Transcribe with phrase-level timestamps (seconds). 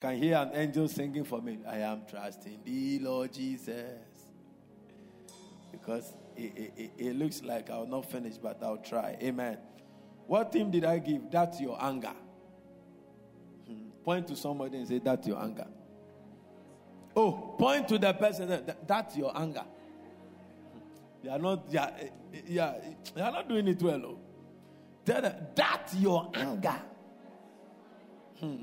[0.00, 1.58] Can hear an angel singing for me.
[1.68, 3.98] I am trusting thee, Lord Jesus.
[5.70, 9.16] Because it, it, it, looks like I'll not finish, but I'll try.
[9.22, 9.58] Amen.
[10.26, 11.30] What theme did I give?
[11.30, 12.14] That's your anger.
[13.66, 13.90] Hmm.
[14.02, 15.66] Point to somebody and say, That's your anger.
[17.14, 18.48] Oh, point to the person.
[18.48, 19.64] That, that's your anger.
[21.22, 21.66] You are not.
[21.68, 21.90] Yeah,
[22.46, 22.74] yeah,
[23.14, 24.02] you are not doing it well.
[24.06, 24.18] Oh.
[25.04, 26.80] Tell them, that's your anger.
[28.38, 28.56] Hmm.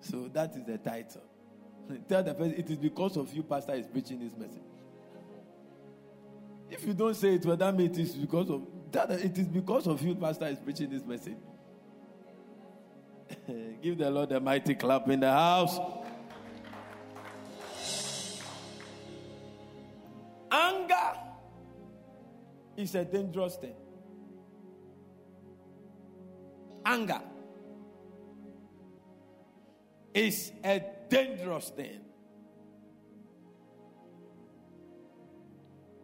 [0.00, 1.22] So that is the title.
[2.08, 4.62] Tell the person it is because of you, Pastor is preaching this message.
[6.70, 9.10] If you don't say it, well, that means it is because of that.
[9.10, 11.36] It is because of you, Pastor is preaching this message.
[13.82, 15.78] Give the Lord a mighty clap in the house.
[20.50, 21.18] Anger
[22.76, 23.74] is a dangerous thing.
[26.84, 27.20] Anger
[30.14, 32.00] is a dangerous thing.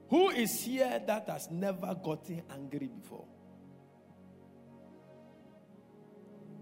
[0.08, 3.25] Who is here that has never gotten angry before?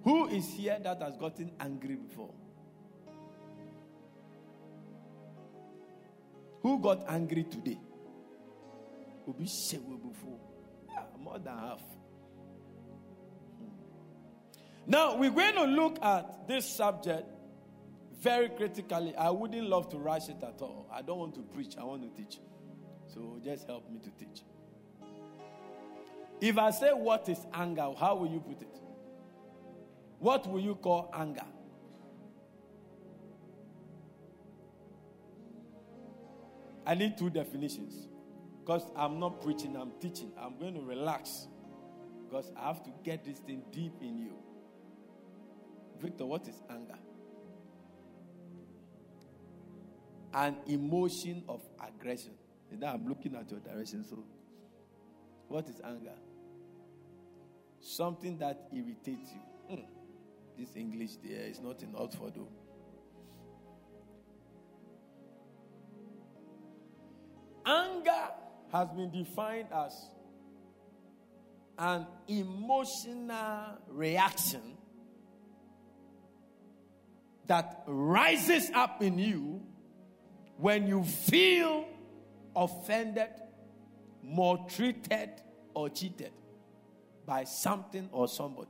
[0.04, 2.32] Who is here that has gotten angry before?
[6.62, 7.78] Who got angry today?
[9.26, 10.38] Will be before.
[11.18, 11.80] More than half.
[13.58, 13.68] Hmm.
[14.86, 17.33] Now we're going to look at this subject
[18.20, 19.14] very critically.
[19.16, 20.88] I wouldn't love to rush it at all.
[20.92, 22.38] I don't want to preach, I want to teach.
[23.12, 24.42] So just help me to teach.
[26.40, 28.80] If I say what is anger, how will you put it?
[30.18, 31.44] What will you call anger?
[36.86, 38.08] I need two definitions.
[38.60, 40.32] Because I'm not preaching, I'm teaching.
[40.38, 41.48] I'm going to relax.
[42.26, 44.32] Because I have to get this thing deep in you.
[46.00, 46.98] Victor, what is anger?
[50.34, 52.32] An emotion of aggression.
[52.70, 54.04] And now I'm looking at your direction.
[54.04, 54.24] So,
[55.48, 56.14] what is anger?
[57.80, 59.76] Something that irritates you.
[59.76, 59.84] Mm.
[60.58, 62.34] This English there is not in Oxford.
[67.66, 68.30] Anger
[68.72, 69.92] has been defined as
[71.78, 74.76] an emotional reaction
[77.46, 79.62] that rises up in you
[80.58, 81.86] when you feel
[82.54, 83.30] offended,
[84.22, 85.30] maltreated,
[85.74, 86.32] or cheated
[87.26, 88.68] by something or somebody.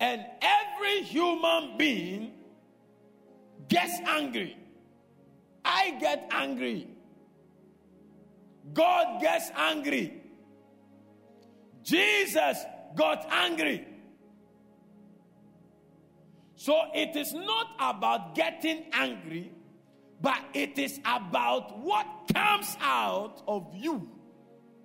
[0.00, 2.32] And every human being
[3.68, 4.56] gets angry.
[5.64, 6.88] I get angry.
[8.72, 10.22] God gets angry.
[11.82, 12.58] Jesus
[12.96, 13.86] got angry.
[16.64, 19.52] So it is not about getting angry,
[20.22, 24.08] but it is about what comes out of you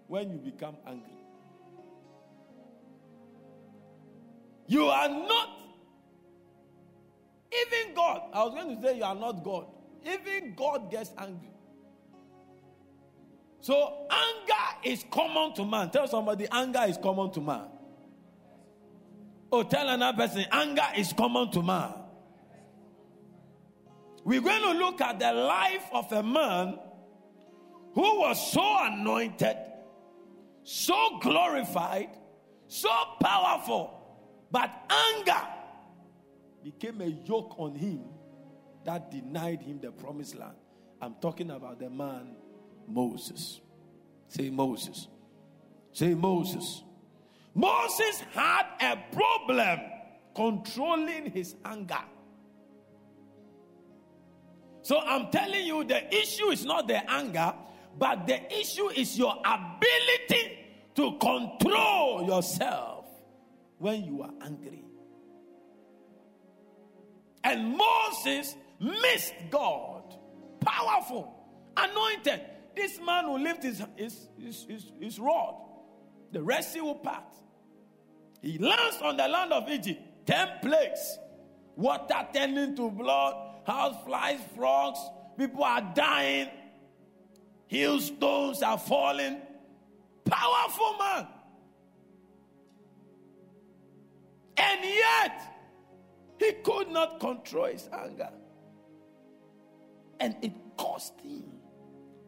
[0.07, 1.13] when you become angry.
[4.67, 5.49] You are not,
[7.49, 9.67] even God, I was going to say you are not God.
[10.05, 11.53] Even God gets angry.
[13.61, 15.91] So anger is common to man.
[15.91, 17.67] Tell somebody anger is common to man.
[19.51, 21.93] Oh, tell another person anger is common to man.
[24.23, 26.77] We're going to look at the life of a man
[27.93, 29.57] who was so anointed,
[30.63, 32.09] so glorified,
[32.67, 32.89] so
[33.19, 33.91] powerful,
[34.51, 35.47] but anger
[36.63, 38.03] became a yoke on him
[38.85, 40.55] that denied him the promised land.
[41.01, 42.35] I'm talking about the man
[42.87, 43.61] Moses.
[44.27, 45.07] Say Moses.
[45.91, 46.83] Say Moses.
[47.53, 49.79] Moses had a problem
[50.35, 52.03] controlling his anger.
[54.81, 57.53] So I'm telling you, the issue is not the anger,
[57.97, 60.57] but the issue is your ability
[60.95, 63.05] to control yourself
[63.77, 64.83] when you are angry.
[67.43, 70.03] And Moses missed God.
[70.61, 71.33] Powerful,
[71.75, 72.41] anointed.
[72.75, 75.55] This man who lift his, his, his, his, his rod,
[76.31, 77.23] the Red Sea will part.
[78.41, 81.17] He lands on the land of Egypt, 10 plagues,
[81.75, 83.35] water turning to blood,
[83.65, 84.99] house flies, frogs,
[85.37, 86.49] people are dying,
[87.67, 89.41] hailstones are falling.
[90.25, 91.27] Powerful man.
[94.57, 95.41] And yet,
[96.37, 98.29] he could not control his anger.
[100.19, 101.45] And it cost him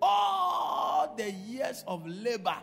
[0.02, 2.58] all the years of labor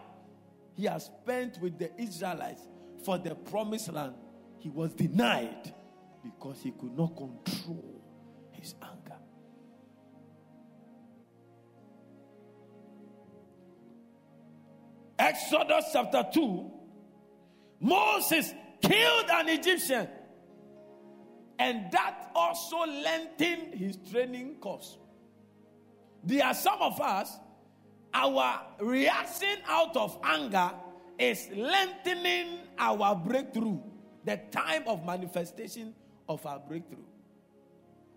[0.78, 2.62] he has spent with the Israelites
[3.04, 4.14] for the promised land.
[4.60, 5.75] He was denied
[6.22, 8.00] because he could not control
[8.52, 9.19] his anger.
[15.19, 16.70] Exodus chapter 2
[17.81, 20.08] Moses killed an Egyptian,
[21.58, 24.96] and that also lengthened his training course.
[26.22, 27.36] There are some of us,
[28.19, 30.73] our reaction out of anger
[31.19, 33.79] is lengthening our breakthrough,
[34.25, 35.94] the time of manifestation
[36.29, 37.05] of our breakthrough.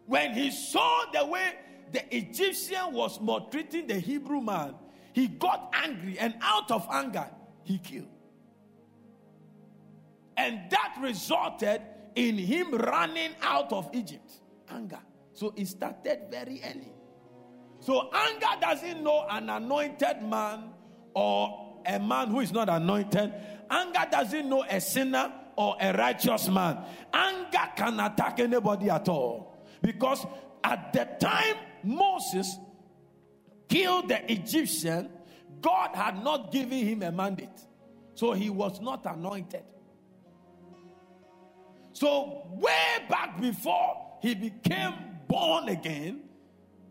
[0.08, 1.54] When he saw the way
[1.92, 4.76] the Egyptian was maltreating the Hebrew man,
[5.14, 7.28] he got angry, and out of anger,
[7.64, 8.08] he killed.
[10.38, 11.82] And that resulted
[12.16, 14.32] in him running out of Egypt.
[14.70, 15.00] Anger.
[15.34, 16.92] So it started very early.
[17.82, 20.70] So anger doesn't know an anointed man
[21.14, 23.34] or a man who is not anointed.
[23.70, 26.78] Anger doesn't know a sinner or a righteous man.
[27.12, 29.66] Anger can attack anybody at all.
[29.82, 30.26] Because
[30.64, 32.56] at the time Moses
[33.68, 35.10] killed the Egyptian,
[35.60, 37.50] God had not given him a mandate.
[38.14, 39.64] So he was not anointed.
[41.94, 44.94] So, way back before he became
[45.28, 46.22] born again,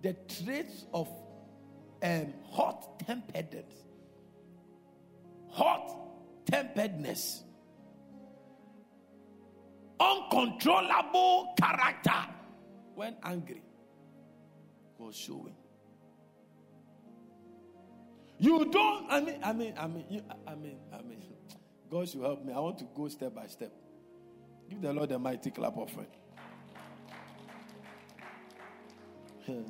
[0.02, 1.08] the traits of
[2.02, 3.84] um, hot temperedness,
[5.50, 5.96] hot
[6.46, 7.42] temperedness,
[9.98, 12.26] uncontrollable character
[12.94, 13.62] when angry
[14.98, 15.54] was showing.
[18.38, 21.22] You don't, I mean, I mean, I mean, you, I mean, I mean,
[21.90, 22.54] God should help me.
[22.54, 23.70] I want to go step by step.
[24.70, 25.90] Give the Lord a mighty clap of
[29.46, 29.62] Hmm.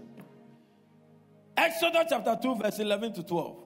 [1.56, 3.56] Exodus chapter 2, verse 11 to 12.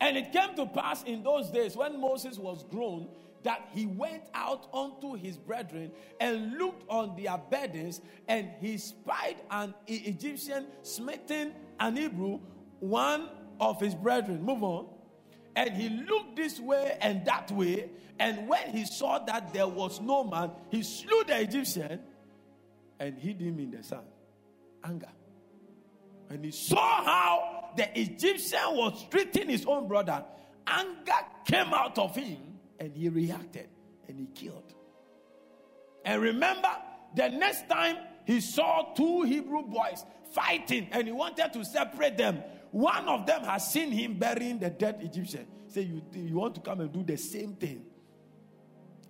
[0.00, 3.08] And it came to pass in those days when Moses was grown
[3.42, 9.36] that he went out unto his brethren and looked on their burdens, and he spied
[9.50, 12.40] an Egyptian smitten an Hebrew,
[12.80, 13.28] one
[13.60, 14.42] of his brethren.
[14.42, 14.93] Move on.
[15.56, 17.90] And he looked this way and that way.
[18.18, 22.00] And when he saw that there was no man, he slew the Egyptian
[22.98, 24.06] and hid him in the sand.
[24.84, 25.08] Anger.
[26.30, 30.24] And he saw how the Egyptian was treating his own brother.
[30.66, 31.12] Anger
[31.44, 32.38] came out of him
[32.78, 33.68] and he reacted
[34.08, 34.74] and he killed.
[36.04, 36.68] And remember,
[37.14, 37.96] the next time
[38.26, 42.42] he saw two Hebrew boys fighting and he wanted to separate them,
[42.74, 45.46] one of them has seen him burying the dead Egyptian.
[45.68, 47.84] Say, you, you want to come and do the same thing.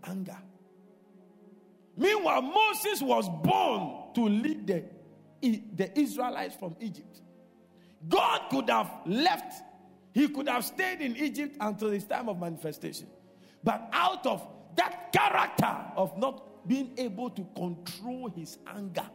[0.06, 0.36] Anger.
[1.96, 4.84] Meanwhile, Moses was born to lead the,
[5.74, 7.22] the Israelites from Egypt.
[8.06, 9.62] God could have left,
[10.12, 13.06] he could have stayed in Egypt until his time of manifestation.
[13.62, 14.46] But out of
[14.76, 19.08] that character of not being able to control his anger,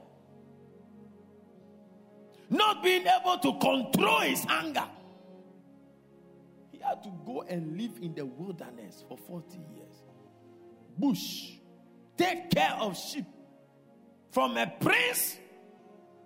[2.50, 4.86] not being able to control his anger.
[6.72, 10.04] He had to go and live in the wilderness for 40 years.
[10.98, 11.54] Bush.
[12.18, 13.26] Take care of sheep.
[14.32, 15.38] From a prince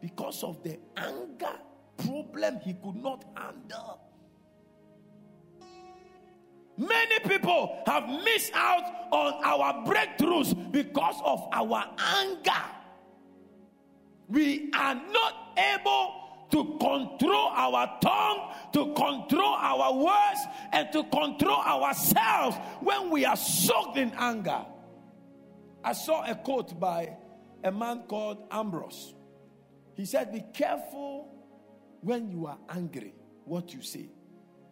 [0.02, 1.56] because of the anger
[1.98, 4.00] problem he could not handle.
[6.78, 11.86] Many people have missed out on our breakthroughs because of our
[12.18, 12.64] anger.
[14.34, 20.40] We are not able to control our tongue, to control our words,
[20.72, 24.66] and to control ourselves when we are soaked in anger.
[25.84, 27.16] I saw a quote by
[27.64, 29.14] a man called Ambrose.
[29.96, 31.32] He said, Be careful
[32.02, 33.14] when you are angry
[33.46, 34.10] what you say,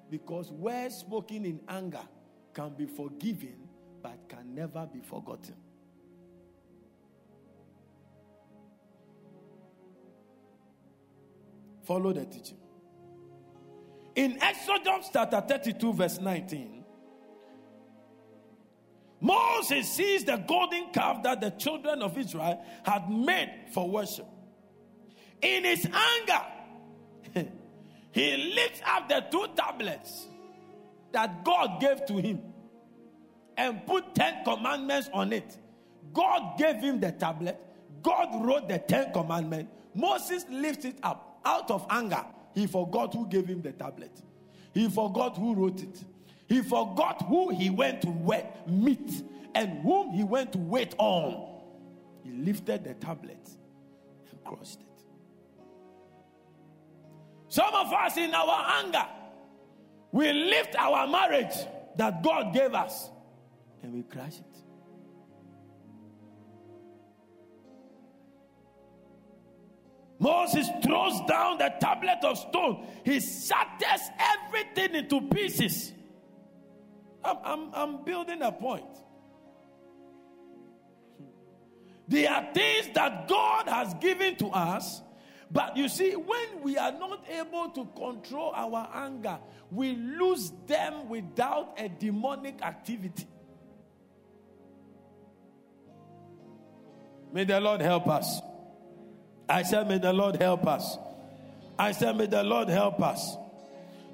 [0.09, 2.07] because words spoken in anger
[2.55, 3.67] can be forgiven
[4.01, 5.55] but can never be forgotten.
[11.83, 12.57] Follow the teaching.
[14.15, 16.83] In Exodus chapter 32, verse 19,
[19.21, 24.25] Moses sees the golden calf that the children of Israel had made for worship.
[25.41, 27.49] In his anger,
[28.11, 30.27] he lifts up the two tablets
[31.11, 32.41] that God gave to him
[33.57, 35.57] and put 10 commandments on it.
[36.13, 37.59] God gave him the tablet,
[38.01, 39.71] God wrote the 10 commandments.
[39.93, 44.11] Moses lifts it up out of anger, he forgot who gave him the tablet.
[44.73, 46.03] He forgot who wrote it.
[46.47, 48.09] He forgot who he went to
[48.67, 49.23] meet
[49.55, 51.49] and whom he went to wait on.
[52.23, 53.49] He lifted the tablet
[54.29, 54.87] and crossed it.
[57.47, 59.05] Some of us, in our anger,
[60.11, 61.55] we lift our marriage
[61.97, 63.09] that God gave us
[63.83, 64.50] and we crash it.
[70.21, 72.85] Moses throws down the tablet of stone.
[73.03, 75.91] He shatters everything into pieces.
[77.23, 78.85] I'm, I'm, I'm building a point.
[82.07, 85.01] There are things that God has given to us,
[85.49, 89.39] but you see, when we are not able to control our anger,
[89.71, 93.25] we lose them without a demonic activity.
[97.33, 98.39] May the Lord help us.
[99.51, 100.97] I said, May the Lord help us.
[101.77, 103.35] I said, May the Lord help us.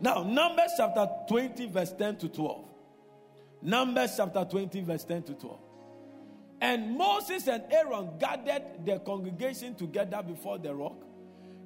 [0.01, 2.65] Now, Numbers chapter 20, verse 10 to 12.
[3.61, 5.59] Numbers chapter 20, verse 10 to 12.
[6.59, 11.03] And Moses and Aaron gathered the congregation together before the rock,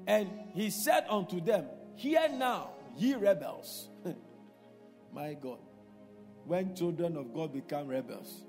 [0.06, 3.88] and he said unto them, Hear now, ye rebels.
[5.14, 5.60] My God,
[6.46, 8.42] when children of God become rebels,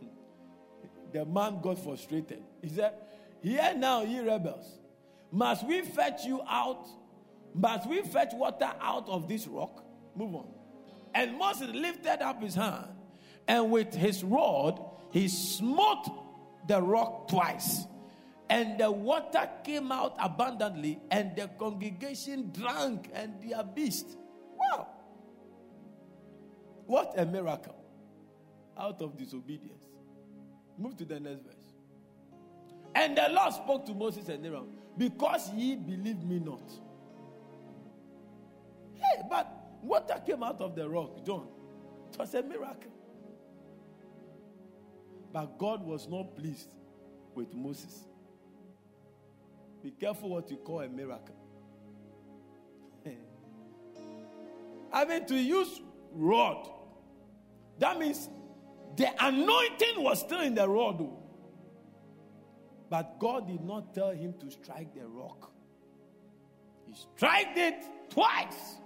[1.12, 2.42] the man got frustrated.
[2.62, 2.94] He said,
[3.44, 4.78] Hear now, ye rebels.
[5.30, 6.86] Must we fetch you out?
[7.54, 9.84] Must we fetch water out of this rock?
[10.16, 10.46] Move on.
[11.14, 12.88] And Moses lifted up his hand,
[13.46, 16.08] and with his rod, he smote
[16.66, 17.84] the rock twice.
[18.48, 24.16] And the water came out abundantly, and the congregation drank, and their beast.
[24.56, 24.88] Wow.
[26.86, 27.76] What a miracle
[28.78, 29.84] out of disobedience.
[30.78, 31.53] Move to the next verse.
[32.94, 36.70] And the Lord spoke to Moses and Aaron, because ye believe me not.
[38.94, 39.50] Hey, but
[39.82, 41.48] water came out of the rock, John.
[42.12, 42.92] It was a miracle.
[45.32, 46.72] But God was not pleased
[47.34, 48.04] with Moses.
[49.82, 51.34] Be careful what you call a miracle.
[54.92, 55.80] I mean, to use
[56.12, 56.70] rod,
[57.80, 58.28] that means
[58.96, 61.04] the anointing was still in the rod.
[62.90, 65.52] But God did not tell him to strike the rock.
[66.86, 68.76] He struck it twice.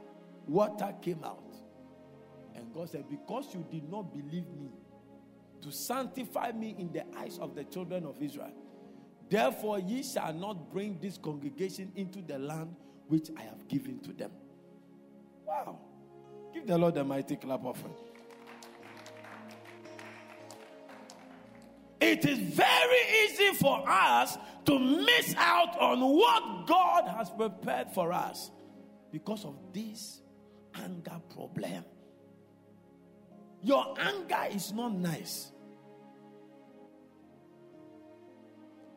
[0.47, 1.55] Water came out.
[2.55, 4.71] And God said, Because you did not believe me
[5.63, 8.53] to sanctify me in the eyes of the children of Israel,
[9.29, 12.75] therefore ye shall not bring this congregation into the land
[13.09, 14.31] which I have given to them.
[15.47, 15.79] Wow.
[16.53, 17.95] Give the Lord a mighty clap offering.
[22.01, 28.13] It is very easy for us to miss out on what God has prepared for
[28.13, 28.51] us
[29.11, 30.21] because of this
[30.75, 31.85] anger problem.
[33.63, 35.51] Your anger is not nice.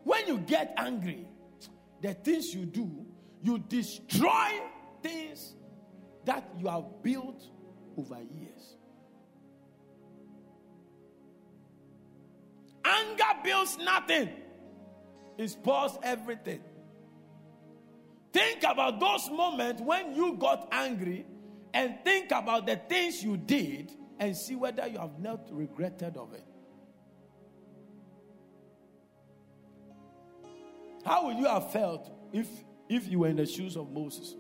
[0.04, 1.28] When you get angry,
[2.02, 3.06] the things you do,
[3.42, 4.50] you destroy
[5.02, 5.56] things
[6.26, 7.44] that you have built
[7.98, 8.76] over years.
[12.92, 14.30] Anger builds nothing,
[15.38, 16.62] it spoils everything.
[18.34, 21.26] Think about those moments when you got angry
[21.74, 26.34] and think about the things you did and see whether you have not regretted of
[26.34, 26.46] it.
[31.04, 32.48] How would you have felt if,
[32.88, 34.36] if you were in the shoes of Moses?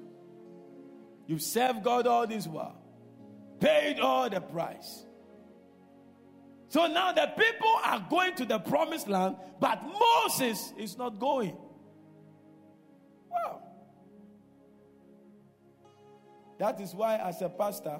[1.27, 2.81] You've served God all this while,
[3.59, 5.05] paid all the price.
[6.71, 11.57] So now the people are going to the promised land, but Moses is not going.
[13.29, 13.61] Wow.
[16.59, 17.99] That is why, as a pastor,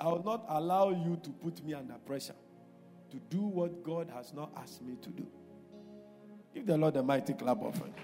[0.00, 2.34] I will not allow you to put me under pressure
[3.12, 5.28] to do what God has not asked me to do.
[6.52, 7.94] Give the Lord a mighty clap of offering.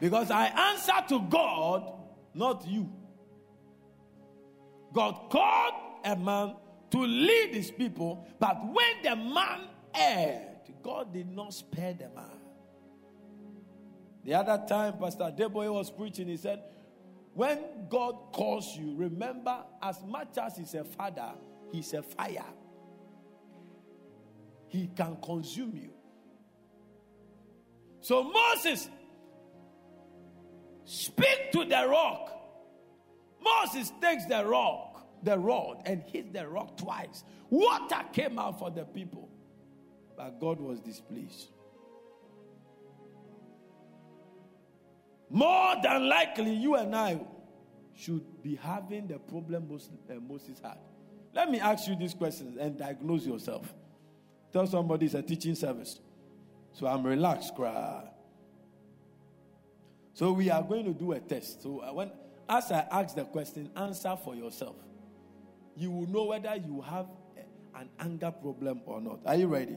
[0.00, 1.92] Because I answer to God,
[2.32, 2.90] not you.
[4.94, 6.54] God called a man
[6.90, 10.48] to lead his people, but when the man erred,
[10.82, 12.38] God did not spare the man.
[14.24, 16.62] The other time, Pastor Deboe was preaching, he said,
[17.34, 21.32] When God calls you, remember, as much as he's a father,
[21.72, 22.44] he's a fire.
[24.68, 25.90] He can consume you.
[28.00, 28.88] So Moses,
[30.84, 32.34] speak to the rock.
[33.42, 34.87] Moses takes the rock
[35.22, 37.24] the rod and hit the rock twice.
[37.50, 39.28] Water came out for the people.
[40.16, 41.48] But God was displeased.
[45.30, 47.20] More than likely, you and I
[47.94, 50.78] should be having the problem uh, Moses had.
[51.34, 53.72] Let me ask you these questions and diagnose yourself.
[54.52, 56.00] Tell somebody it's a teaching service.
[56.72, 57.54] So I'm relaxed.
[57.54, 58.04] Cry.
[60.14, 61.62] So we are going to do a test.
[61.62, 62.10] So when
[62.48, 64.76] as I ask the question, answer for yourself.
[65.78, 67.06] You will know whether you have
[67.76, 69.20] an anger problem or not.
[69.24, 69.76] Are you ready?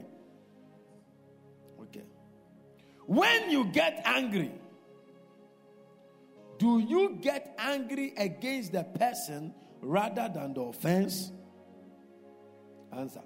[1.80, 2.02] Okay.
[3.06, 4.50] When you get angry,
[6.58, 11.30] do you get angry against the person rather than the offense?
[12.92, 13.22] Answer.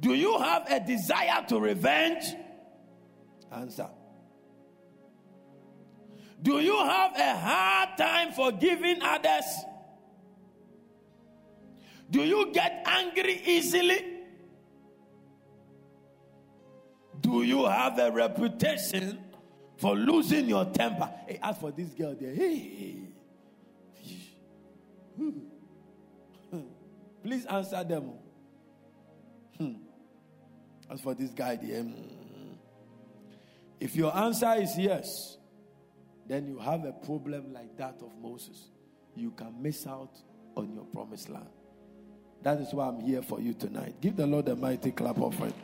[0.00, 2.24] Do you have a desire to revenge?
[3.52, 3.90] Answer.
[6.40, 9.44] Do you have a hard time forgiving others?
[12.10, 14.18] Do you get angry easily?
[17.20, 19.18] Do you have a reputation
[19.76, 21.10] for losing your temper?
[21.26, 22.96] Hey, as for this girl there, hey,
[27.22, 28.12] please answer them.
[29.58, 29.72] Hmm.
[30.90, 32.54] As for this guy there, hmm.
[33.80, 35.36] if your answer is yes,
[36.26, 38.70] then you have a problem like that of Moses.
[39.14, 40.16] You can miss out
[40.56, 41.48] on your promised land.
[42.42, 44.00] That is why I'm here for you tonight.
[44.00, 45.54] Give the Lord a mighty clap of it.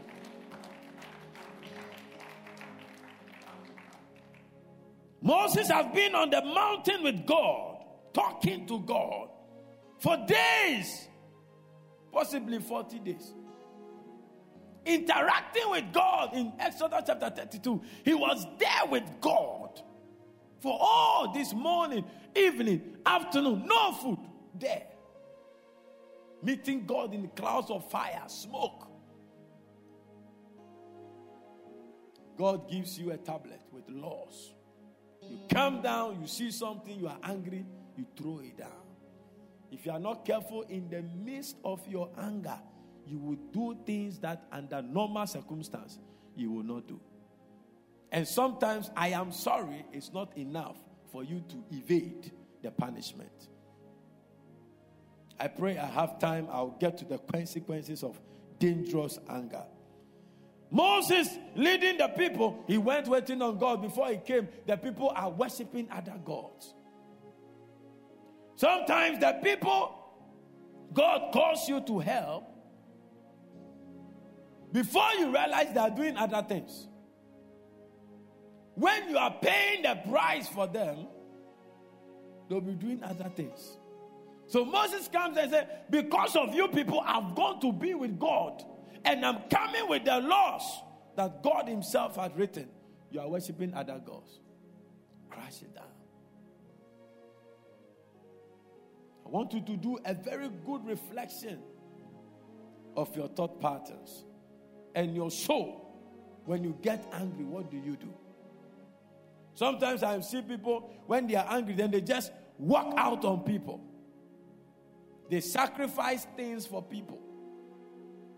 [5.22, 9.28] Moses has been on the mountain with God, talking to God
[9.98, 11.08] for days,
[12.12, 13.32] possibly 40 days.
[14.84, 17.80] Interacting with God in Exodus chapter 32.
[18.04, 19.80] He was there with God
[20.60, 22.04] for all this morning,
[22.36, 24.18] evening, afternoon, no food
[24.58, 24.82] there
[26.44, 28.88] meeting God in clouds of fire, smoke.
[32.36, 34.52] God gives you a tablet with laws.
[35.22, 37.64] You come down, you see something, you are angry,
[37.96, 38.70] you throw it down.
[39.70, 42.58] If you are not careful in the midst of your anger,
[43.06, 45.98] you will do things that under normal circumstance
[46.36, 47.00] you will not do.
[48.12, 50.76] And sometimes I am sorry is not enough
[51.10, 52.32] for you to evade
[52.62, 53.48] the punishment.
[55.38, 58.20] I pray I have time, I'll get to the consequences of
[58.58, 59.64] dangerous anger.
[60.70, 64.48] Moses leading the people, he went waiting on God before he came.
[64.66, 66.74] The people are worshiping other gods.
[68.56, 70.00] Sometimes the people
[70.92, 72.44] God calls you to help
[74.72, 76.88] before you realize they are doing other things.
[78.74, 81.06] When you are paying the price for them,
[82.48, 83.78] they'll be doing other things.
[84.46, 88.62] So Moses comes and says, Because of you people, I've gone to be with God,
[89.04, 90.62] and I'm coming with the laws
[91.16, 92.68] that God Himself had written.
[93.10, 94.40] You are worshiping other gods.
[95.30, 95.84] Crash it down.
[99.24, 101.60] I want you to do a very good reflection
[102.96, 104.24] of your thought patterns
[104.94, 105.80] and your soul.
[106.44, 108.12] When you get angry, what do you do?
[109.54, 113.80] Sometimes I see people, when they are angry, then they just walk out on people.
[115.30, 117.20] They sacrifice things for people.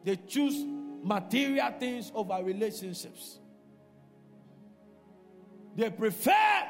[0.05, 0.65] They choose
[1.03, 3.39] material things over relationships.
[5.77, 6.63] They prefer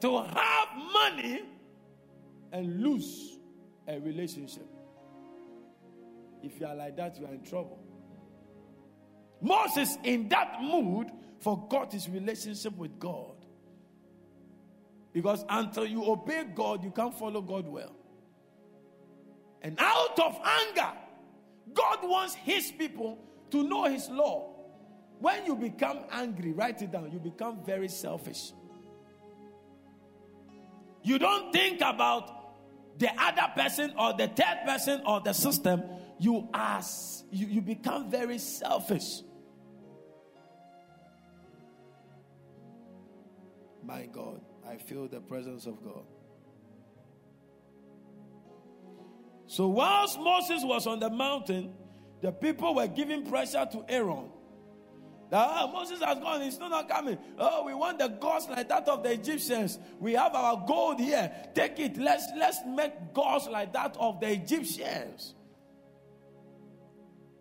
[0.00, 1.42] to have money
[2.52, 3.38] and lose
[3.86, 4.66] a relationship.
[6.42, 7.78] If you are like that, you are in trouble.
[9.40, 13.34] Moses, in that mood, forgot his relationship with God.
[15.12, 17.94] Because until you obey God, you can't follow God well.
[19.64, 20.92] And out of anger,
[21.72, 23.18] God wants His people
[23.50, 24.50] to know His law.
[25.18, 28.52] When you become angry, write it down, you become very selfish.
[31.02, 35.82] You don't think about the other person or the third person or the system.
[36.18, 36.82] You are
[37.30, 39.22] you, you become very selfish.
[43.82, 46.04] My God, I feel the presence of God.
[49.54, 51.74] So, whilst Moses was on the mountain,
[52.20, 54.28] the people were giving pressure to Aaron.
[55.30, 57.16] That oh, Moses has gone, he's still not coming.
[57.38, 59.78] Oh, we want the gods like that of the Egyptians.
[60.00, 61.30] We have our gold here.
[61.54, 61.96] Take it.
[61.96, 65.36] Let's let's make gods like that of the Egyptians.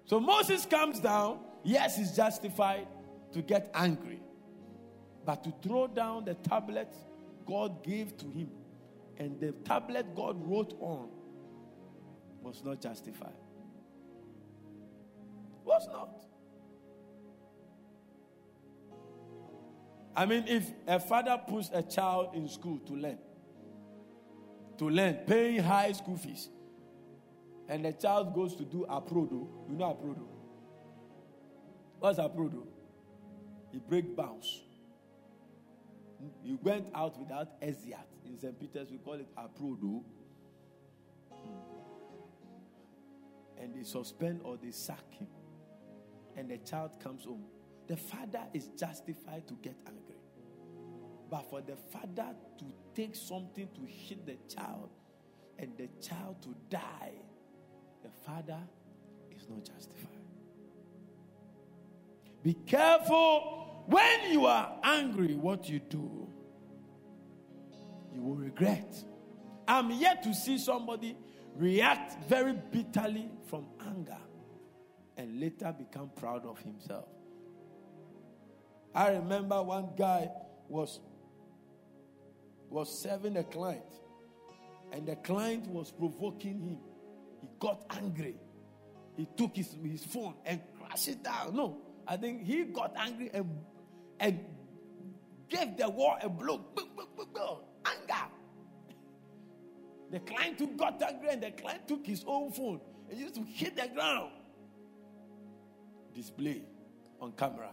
[0.05, 1.39] So Moses comes down.
[1.63, 2.85] Yes, he's justified
[3.31, 4.21] to get angry.
[5.25, 6.93] But to throw down the tablet
[7.47, 8.51] God gave to him
[9.17, 11.09] and the tablet God wrote on
[12.43, 13.33] was not justified.
[15.63, 16.25] Was not.
[20.15, 23.17] I mean, if a father puts a child in school to learn,
[24.77, 26.49] to learn, paying high school fees,
[27.67, 30.27] and the child goes to do aprodo, you know aprodo?
[31.99, 32.67] What's aprodo?
[33.71, 34.61] He break bounds.
[36.43, 37.95] he went out without exeat.
[38.25, 38.57] In St.
[38.59, 40.03] Peter's, we call it aprodo.
[43.63, 45.27] And they suspend or they sack him.
[46.35, 47.45] And the child comes home.
[47.87, 50.17] The father is justified to get angry.
[51.29, 54.89] But for the father to take something to hit the child
[55.57, 57.13] and the child to die,
[58.03, 58.59] the father
[59.31, 60.09] is not justified.
[62.43, 66.27] Be careful when you are angry what you do.
[68.13, 68.93] You will regret.
[69.69, 71.15] I'm yet to see somebody
[71.55, 74.17] react very bitterly from anger
[75.17, 77.05] and later become proud of himself.
[78.95, 80.29] I remember one guy
[80.67, 80.99] was
[82.69, 83.83] was serving a client
[84.91, 86.77] and the client was provoking him.
[87.41, 88.35] He got angry.
[89.15, 91.55] He took his, his phone and crashed it down.
[91.55, 93.47] No, I think he got angry and,
[94.19, 94.39] and
[95.49, 96.65] gave the wall a blow.
[97.85, 98.32] Anger.
[100.13, 103.41] The client too got angry and the client took his own phone and used to
[103.41, 104.29] hit the ground.
[106.13, 106.61] Display
[107.19, 107.71] on camera.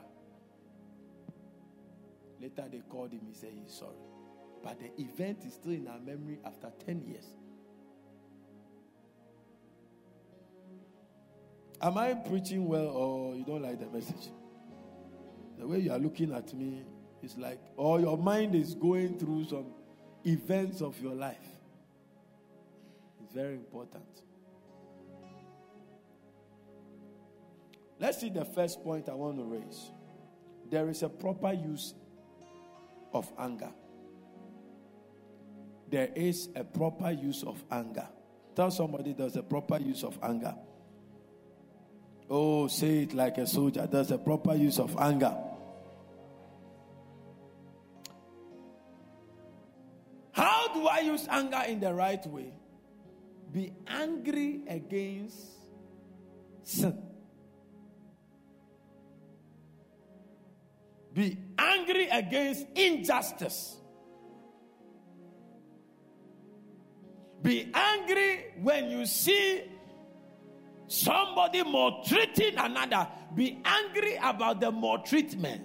[2.40, 3.92] Later they called him, he said he's sorry.
[4.64, 7.26] But the event is still in our memory after 10 years.
[11.82, 14.30] Am I preaching well or you don't like the message?
[15.58, 16.86] The way you are looking at me
[17.22, 19.66] is like, or your mind is going through some
[20.24, 21.59] events of your life.
[23.32, 24.04] Very important.
[27.98, 29.90] Let's see the first point I want to raise.
[30.70, 31.94] There is a proper use
[33.12, 33.70] of anger.
[35.90, 38.08] There is a proper use of anger.
[38.54, 40.54] Tell somebody there's a proper use of anger.
[42.28, 43.88] Oh, say it like a soldier.
[43.90, 45.36] There's a proper use of anger.
[50.32, 52.52] How do I use anger in the right way?
[53.52, 55.36] Be angry against
[56.62, 57.02] sin.
[61.12, 63.76] Be angry against injustice.
[67.42, 69.62] Be angry when you see
[70.86, 73.08] somebody maltreating another.
[73.34, 75.62] Be angry about the maltreatment.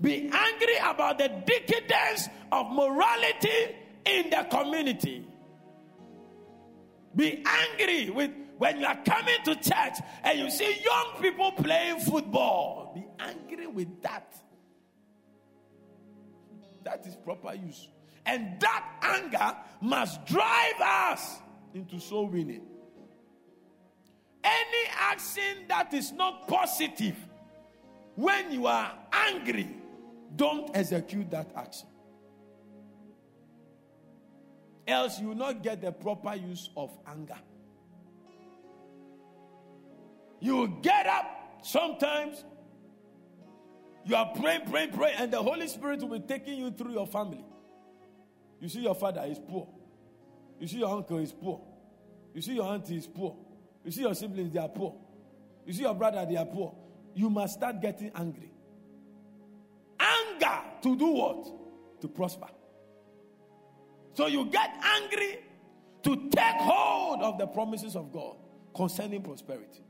[0.00, 5.26] Be angry about the decadence of morality in the community.
[7.14, 12.00] Be angry with when you are coming to church and you see young people playing
[12.00, 12.92] football.
[12.94, 14.34] Be angry with that.
[16.84, 17.88] That is proper use.
[18.26, 21.38] And that anger must drive us
[21.74, 22.66] into soul winning.
[24.42, 27.16] Any action that is not positive,
[28.14, 29.68] when you are angry,
[30.36, 31.88] don't execute that action.
[34.90, 37.38] Else, you will not get the proper use of anger.
[40.40, 42.44] You will get up sometimes,
[44.04, 47.06] you are praying, praying, praying, and the Holy Spirit will be taking you through your
[47.06, 47.44] family.
[48.60, 49.68] You see your father is poor.
[50.58, 51.60] You see your uncle is poor.
[52.34, 53.36] You see your auntie is poor.
[53.84, 54.94] You see your siblings, they are poor.
[55.66, 56.74] You see your brother, they are poor.
[57.14, 58.52] You must start getting angry.
[59.98, 62.00] Anger to do what?
[62.00, 62.48] To prosper.
[64.20, 65.38] So you get angry
[66.02, 68.36] to take hold of the promises of God
[68.76, 69.82] concerning prosperity.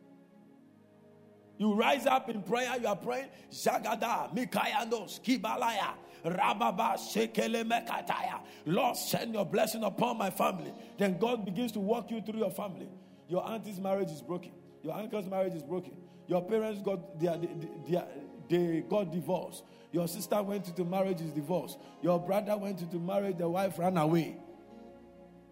[1.58, 8.38] You rise up in prayer, you are praying, Zagada, Mikayandos, Kibalaya, Rababa, Shekele Mekataya.
[8.66, 10.72] Lord, send your blessing upon my family.
[10.96, 12.88] Then God begins to walk you through your family.
[13.26, 14.52] Your auntie's marriage is broken.
[14.84, 15.96] Your uncle's marriage is broken.
[16.28, 17.36] Your parents got they,
[17.88, 18.04] they,
[18.48, 19.64] they got divorced.
[19.92, 21.78] Your sister went into marriage is divorced.
[22.02, 24.36] Your brother went into marriage, the wife ran away.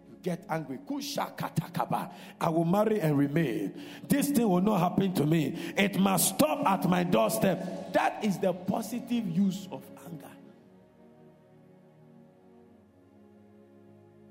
[0.09, 0.79] You get angry.
[0.87, 2.11] Kusha katakaba.
[2.39, 3.81] I will marry and remain.
[4.07, 5.73] This thing will not happen to me.
[5.77, 7.93] It must stop at my doorstep.
[7.93, 9.83] That is the positive use of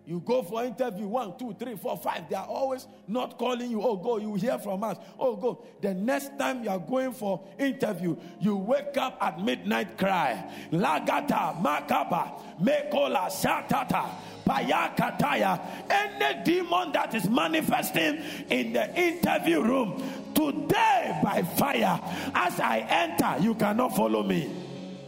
[0.09, 2.31] You go for interview one, two, three, four, five.
[2.31, 3.83] They are always not calling you.
[3.83, 4.16] Oh, go.
[4.16, 4.97] You hear from us.
[5.18, 5.62] Oh, go.
[5.83, 10.51] The next time you are going for interview, you wake up at midnight cry.
[10.73, 14.09] Lagata, Makaba, Mekola, Shatata,
[14.47, 15.61] Payakataya.
[15.90, 20.03] Any demon that is manifesting in the interview room
[20.35, 22.01] today by fire,
[22.35, 24.51] as I enter, you cannot follow me.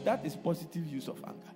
[0.05, 1.50] That is positive use of anger.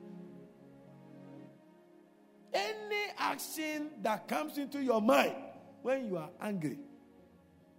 [2.54, 5.34] Any action that comes into your mind
[5.82, 6.78] when you are angry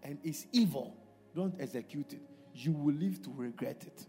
[0.03, 0.95] and is evil,
[1.33, 2.21] don't execute it.
[2.53, 4.05] You will live to regret it.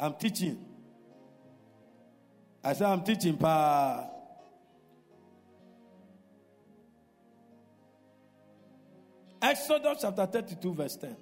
[0.00, 0.64] I'm teaching.
[2.62, 4.08] I said, I'm teaching, pa.
[9.40, 11.16] Exodus chapter 32, verse 10.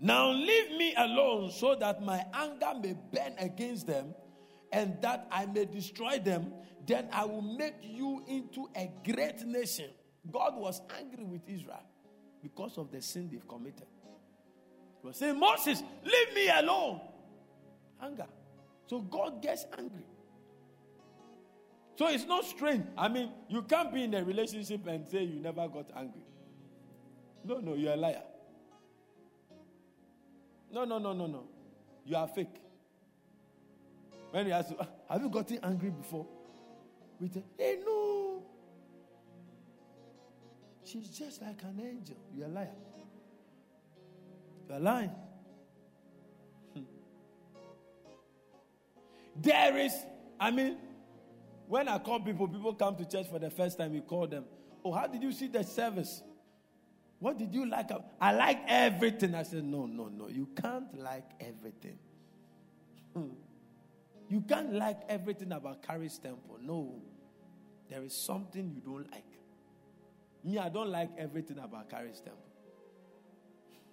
[0.00, 4.14] Now leave me alone so that my anger may burn against them
[4.72, 6.52] and that I may destroy them.
[6.86, 9.90] Then I will make you into a great nation.
[10.30, 11.82] God was angry with Israel
[12.42, 13.86] because of the sin they've committed.
[15.00, 17.00] He was saying, Moses, leave me alone.
[18.02, 18.26] Anger.
[18.86, 20.04] So God gets angry.
[21.96, 22.84] So it's not strange.
[22.98, 26.22] I mean, you can't be in a relationship and say you never got angry.
[27.44, 28.22] No, no, you're a liar.
[30.74, 31.44] No, no, no, no, no.
[32.04, 32.60] You are fake.
[34.32, 34.72] When he asks
[35.08, 36.26] have you gotten angry before?
[37.20, 38.42] We say, hey, no.
[40.84, 42.16] She's just like an angel.
[42.36, 42.68] You're a liar.
[44.68, 45.12] You're lying.
[46.74, 46.82] Hmm.
[49.36, 49.92] There is,
[50.40, 50.76] I mean,
[51.68, 54.44] when I call people, people come to church for the first time, you call them.
[54.84, 56.20] Oh, how did you see the service?
[57.24, 57.88] What did you like?
[58.20, 59.34] I like everything.
[59.34, 60.28] I said, No, no, no.
[60.28, 61.98] You can't like everything.
[63.14, 63.30] Hmm.
[64.28, 66.58] you can't like everything about Caris Temple.
[66.60, 67.00] No.
[67.88, 69.24] There is something you don't like.
[70.44, 72.44] Me, I don't like everything about Caris Temple.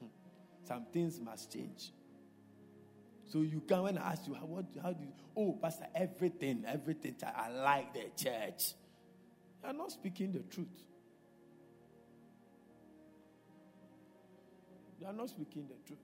[0.01, 0.07] Hmm.
[0.67, 1.93] Some things must change.
[3.27, 6.65] So you can when I ask you how what how do you oh pastor everything
[6.67, 8.73] everything I like the church.
[9.63, 10.90] You are not speaking the truth.
[15.01, 15.99] You are not speaking the truth.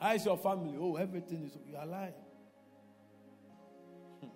[0.00, 0.74] How is your family?
[0.80, 2.14] Oh, everything is you are lying.
[4.20, 4.26] Hmm.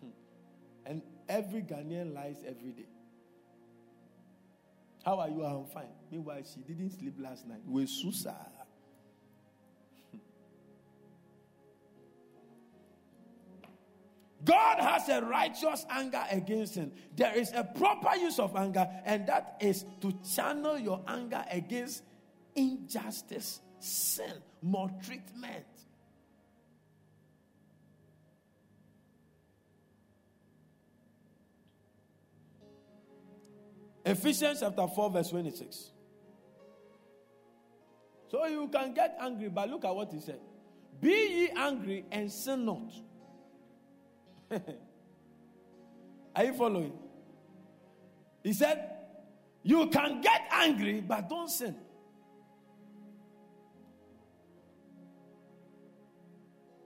[0.00, 0.08] Hmm.
[0.86, 2.88] and every Ghanaian lies every day.
[5.04, 5.44] How are you?
[5.44, 5.92] I'm fine.
[6.10, 7.60] Meanwhile, she didn't sleep last night.
[7.66, 8.34] With Susa.
[14.96, 16.90] Has a righteous anger against him.
[17.14, 22.02] There is a proper use of anger, and that is to channel your anger against
[22.54, 24.32] injustice, sin,
[24.62, 25.66] maltreatment.
[34.02, 35.90] Ephesians chapter 4, verse 26.
[38.28, 40.40] So you can get angry, but look at what he said.
[41.02, 42.94] Be ye angry and sin not.
[46.36, 46.92] Are you following?
[48.42, 48.90] He said,
[49.62, 51.74] You can get angry, but don't sin.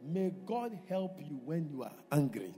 [0.03, 2.55] May God help you when you are angry,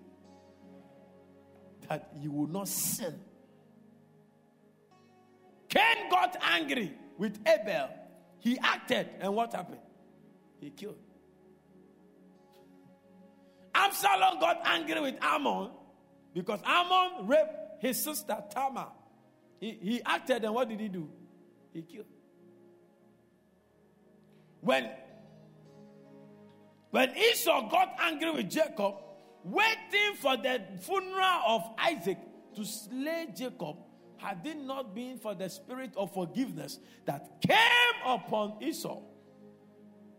[1.89, 3.19] that you will not sin.
[5.69, 7.89] Cain got angry with Abel.
[8.39, 9.81] He acted, and what happened?
[10.61, 10.99] He killed.
[13.75, 15.71] Absalom got angry with Amnon
[16.35, 18.89] because Amnon raped his sister Tamar.
[19.61, 21.09] He, he acted, and what did he do?
[21.73, 22.07] He killed.
[24.61, 24.91] When,
[26.91, 28.95] when Esau got angry with Jacob,
[29.45, 32.19] waiting for the funeral of Isaac
[32.55, 33.77] to slay Jacob,
[34.17, 39.01] had it not been for the spirit of forgiveness that came upon Esau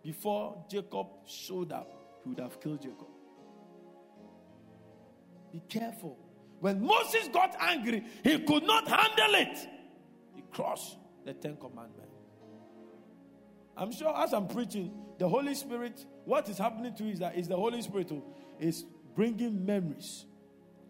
[0.04, 3.13] before Jacob showed up, he would have killed Jacob.
[5.54, 6.18] Be careful.
[6.60, 9.58] When Moses got angry, he could not handle it.
[10.36, 12.10] He crossed the Ten Commandments.
[13.78, 17.36] I'm sure as I'm preaching, the Holy Spirit, what is happening to you is that
[17.36, 18.24] is the Holy Spirit who
[18.60, 18.86] is
[19.16, 20.26] bringing memories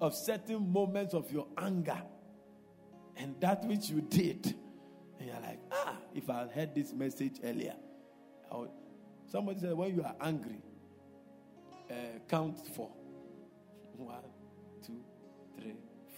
[0.02, 2.02] of certain moments of your anger
[3.18, 4.56] and that which you did.
[5.20, 7.76] And you're like, ah, if I had heard this message earlier.
[8.52, 8.70] Would,
[9.28, 10.62] somebody said, when you are angry,
[11.90, 11.94] uh,
[12.28, 12.92] count four.
[13.98, 14.16] One,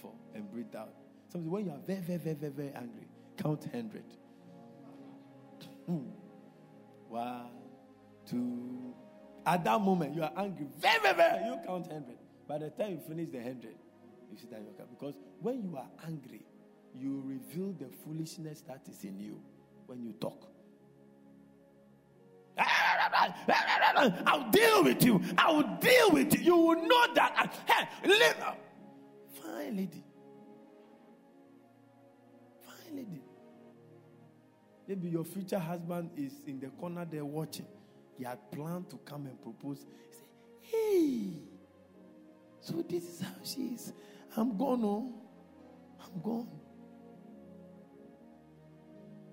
[0.06, 0.92] four, and breathe out.
[1.28, 4.02] Somebody, when you are very, very, very, very, very angry, count 100.
[5.86, 5.98] Hmm.
[7.08, 7.46] One,
[8.28, 8.94] two.
[9.44, 10.66] At that moment, you are angry.
[10.78, 11.44] Very, very, very.
[11.44, 12.16] You count 100.
[12.48, 13.74] By the time you finish the 100,
[14.30, 16.42] you see that you're Because when you are angry,
[16.98, 19.40] you reveal the foolishness that is in you
[19.86, 20.48] when you talk.
[24.26, 25.20] I'll deal with you.
[25.36, 26.40] I will deal with you.
[26.40, 27.54] You will know that.
[27.66, 28.56] Hey, live.
[29.46, 30.04] Fine, lady.
[32.60, 33.22] Fine, lady.
[34.88, 37.66] Maybe your future husband is in the corner there watching.
[38.16, 39.84] He had planned to come and propose.
[40.10, 40.28] He said,
[40.60, 41.30] Hey,
[42.60, 43.92] so this is how she is.
[44.36, 45.14] I'm gone, oh.
[46.00, 46.48] I'm gone.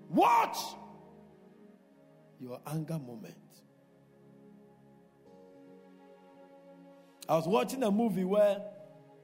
[0.09, 0.57] Watch
[2.39, 3.35] your anger moment.
[7.27, 8.61] I was watching a movie where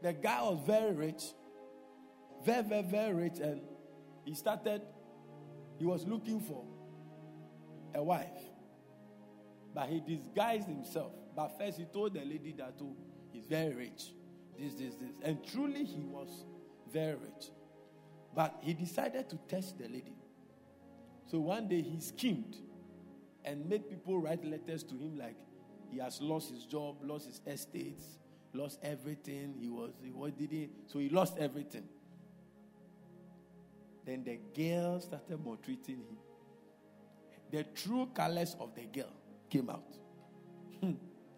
[0.02, 1.24] the guy was very rich,
[2.46, 3.62] very, very, very rich, and
[4.26, 4.82] he started,
[5.78, 6.64] he was looking for
[7.96, 8.28] a wife.
[9.74, 11.12] But he disguised himself.
[11.36, 12.96] But first, he told the lady that, oh,
[13.32, 14.12] he's very rich.
[14.58, 15.12] This, this, this.
[15.24, 16.46] And truly, he was
[16.92, 17.52] very rich.
[18.36, 20.16] But he decided to test the lady.
[21.28, 22.58] So one day, he schemed
[23.46, 25.36] and made people write letters to him like
[25.92, 28.20] he has lost his job, lost his estates,
[28.54, 29.56] lost everything.
[29.60, 31.84] He was, he was didn't, so he lost everything.
[34.06, 36.18] Then the girl started maltreating him.
[37.52, 39.12] The true colors of the girl
[39.50, 39.98] came out,
[40.82, 40.94] hmm.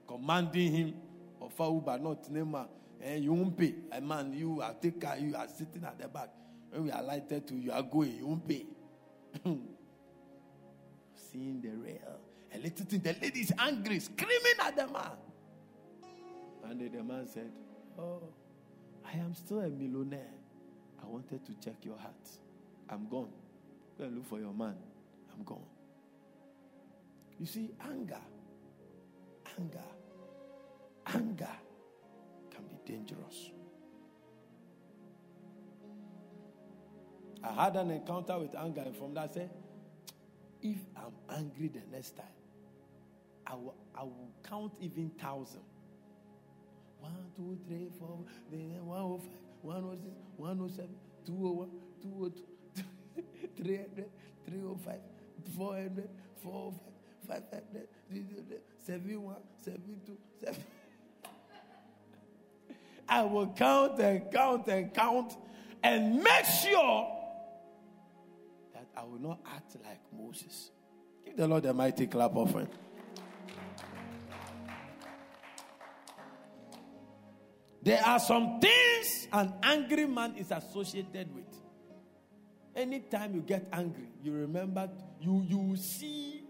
[0.08, 0.94] commanding him,
[1.42, 2.64] of Uber, not and
[3.04, 3.74] eh, you won't pay.
[3.92, 6.30] A man, you are taker, you are sitting at the back.
[6.70, 8.66] When we are lighted to you are going, you won't pay.
[11.16, 12.20] Seeing the real.
[12.54, 15.18] A little thing, the lady is angry, screaming at the man.
[16.64, 17.52] And the man said,
[17.98, 18.22] Oh,
[19.06, 20.34] I am still a millionaire.
[21.04, 22.30] I wanted to check your heart.
[22.90, 23.32] I'm gone.
[23.98, 24.76] Go and look for your man.
[25.34, 25.66] I'm gone.
[27.40, 28.22] You see, anger,
[29.60, 29.80] anger,
[31.08, 31.50] anger
[32.52, 33.50] can be dangerous.
[37.44, 39.50] I had an encounter with anger, and from that, I said,
[40.62, 42.26] if I'm angry the next time,
[43.48, 45.62] I will, I will count even thousand.
[47.02, 48.20] One, two, three, four,
[48.52, 49.28] then 105,
[49.62, 51.70] 106, 107, 201,
[52.04, 53.24] 202,
[53.58, 54.06] 300,
[54.46, 54.96] 305,
[55.58, 56.10] 400,
[56.44, 56.82] 405,
[57.28, 57.88] 500,
[58.86, 60.64] 71, 72, 7.
[63.10, 65.36] I will count and count and count
[65.84, 67.12] and make sure
[68.74, 70.72] that I will not act like Moses.
[71.26, 72.68] Give the Lord a mighty clap offering.
[77.82, 81.46] There are some things an angry man is associated with.
[82.76, 84.90] Anytime you get angry, you remember,
[85.20, 86.44] you, you see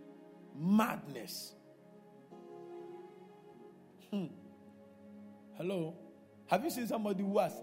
[0.55, 1.53] madness.
[4.09, 4.25] Hmm.
[5.57, 5.95] Hello?
[6.47, 7.53] Have you seen somebody who has,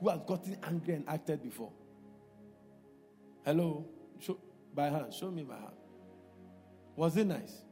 [0.00, 1.72] who has gotten angry and acted before?
[3.44, 3.86] Hello?
[4.20, 4.38] Show,
[4.74, 5.12] by hand.
[5.12, 5.76] Show me my hand.
[6.96, 7.62] Was it nice?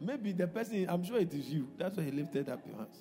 [0.00, 1.68] Maybe the person, I'm sure it is you.
[1.78, 2.98] That's why he lifted up your hands.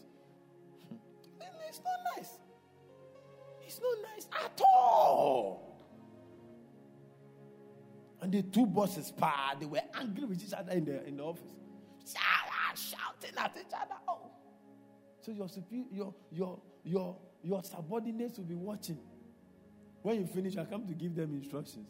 [3.82, 5.72] Not nice at all.
[8.22, 11.24] And the two bosses, pa, they were angry with each other in the, in the
[11.24, 11.56] office.
[12.18, 13.96] Ah, shouting at each other.
[14.08, 14.32] Oh.
[15.22, 15.48] So your,
[15.92, 19.00] your, your, your, your subordinates will be watching.
[20.02, 21.88] When you finish, I come to give them instructions.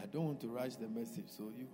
[0.00, 1.66] I don't want to rush the message, so you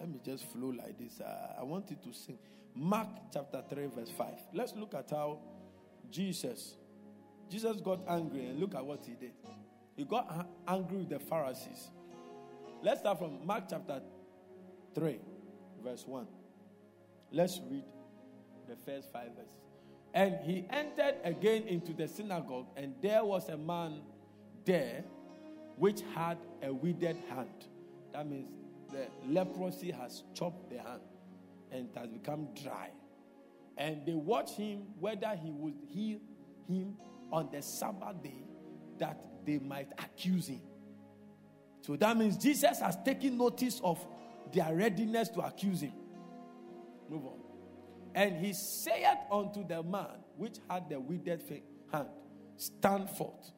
[0.00, 1.20] let me just flow like this.
[1.20, 2.38] Uh, I want you to sing
[2.74, 4.26] Mark chapter 3, verse 5.
[4.54, 5.38] Let's look at how
[6.10, 6.76] Jesus
[7.50, 9.32] Jesus got angry and look at what he did.
[9.96, 11.90] He got angry with the Pharisees.
[12.80, 14.00] Let's start from Mark chapter
[14.94, 15.18] 3,
[15.82, 16.26] verse 1.
[17.32, 17.84] Let's read
[18.68, 19.50] the first five verses.
[20.14, 24.00] And he entered again into the synagogue, and there was a man
[24.64, 25.04] there
[25.76, 27.66] which had a withered hand.
[28.12, 28.48] That means
[28.92, 31.00] the leprosy has chopped the hand
[31.70, 32.90] and it has become dry.
[33.76, 36.18] And they watch him whether he would heal
[36.68, 36.96] him
[37.32, 38.44] on the Sabbath day
[38.98, 40.60] that they might accuse him.
[41.82, 44.04] So that means Jesus has taken notice of
[44.52, 45.92] their readiness to accuse him.
[47.08, 47.38] Move on.
[48.14, 51.42] And he said unto the man which had the withered
[51.92, 52.08] hand,
[52.56, 53.52] Stand forth.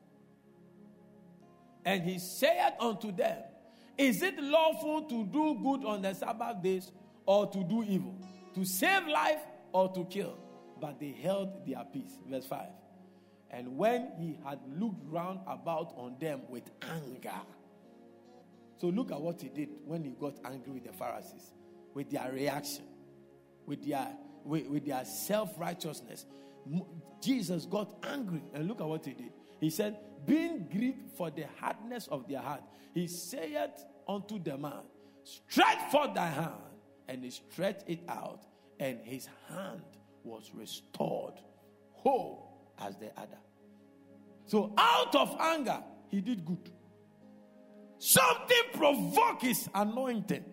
[1.85, 3.39] And he said unto them,
[3.99, 6.91] Is it lawful to do good on the Sabbath days
[7.27, 8.17] or to do evil?
[8.55, 9.41] To save life
[9.73, 10.39] or to kill?
[10.81, 12.19] But they held their peace.
[12.29, 12.67] Verse 5.
[13.51, 17.41] And when he had looked round about on them with anger.
[18.81, 21.53] So look at what he did when he got angry with the Pharisees,
[21.95, 22.85] with their reaction,
[23.67, 24.09] with their,
[24.45, 26.25] with, with their self righteousness.
[27.21, 29.33] Jesus got angry, and look at what he did.
[29.63, 29.97] He said,
[30.27, 33.71] being grieved for the hardness of their heart, he said
[34.09, 34.83] unto the man,
[35.23, 36.51] Stretch forth thy hand.
[37.07, 38.45] And he stretched it out,
[38.81, 39.83] and his hand
[40.25, 41.35] was restored,
[41.93, 43.39] whole as the other.
[44.47, 46.71] So, out of anger, he did good.
[47.99, 50.45] Something provoke his anointing.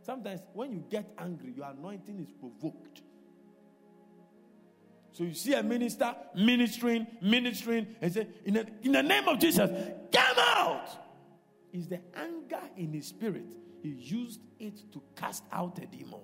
[0.00, 3.02] Sometimes, when you get angry, your anointing is provoked.
[5.16, 9.38] So you see a minister ministering, ministering, and say, in the, in the name of
[9.38, 9.70] Jesus,
[10.12, 10.90] come out.
[11.72, 13.46] Is the anger in his spirit.
[13.82, 16.20] He used it to cast out a demon.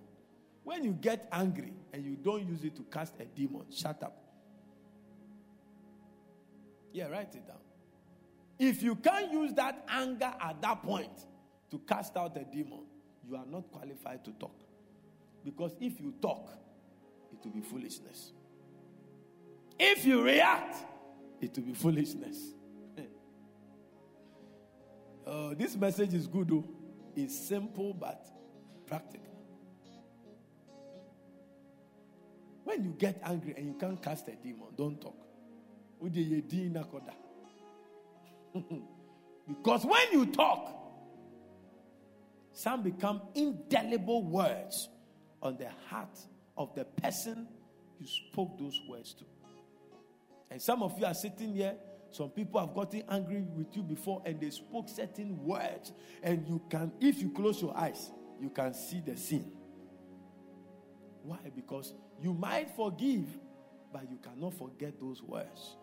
[0.62, 4.14] When you get angry and you don't use it to cast a demon, shut up.
[6.93, 7.57] Yeah, write it down.
[8.59, 11.26] If you can't use that anger at that point
[11.70, 12.84] to cast out a demon,
[13.26, 14.61] you are not qualified to talk.
[15.43, 16.51] Because if you talk,
[17.32, 18.32] it will be foolishness.
[19.78, 20.76] If you react,
[21.40, 22.38] it will be foolishness.
[25.26, 26.64] uh, this message is good, though.
[27.14, 28.26] It's simple but
[28.86, 29.22] practical.
[32.64, 35.16] When you get angry and you can't cast a demon, don't talk.
[39.48, 40.78] because when you talk,
[42.52, 44.88] some become indelible words
[45.40, 46.18] on the heart
[46.56, 47.48] of the person
[47.98, 49.24] you spoke those words to.
[50.53, 51.74] And some of you are sitting here,
[52.11, 55.92] some people have gotten angry with you before and they spoke certain words.
[56.22, 59.50] And you can, if you close your eyes, you can see the scene.
[61.22, 61.38] Why?
[61.57, 63.24] Because you might forgive,
[63.90, 65.76] but you cannot forget those words.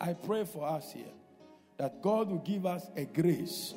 [0.00, 1.12] I pray for us here
[1.76, 3.74] that God will give us a grace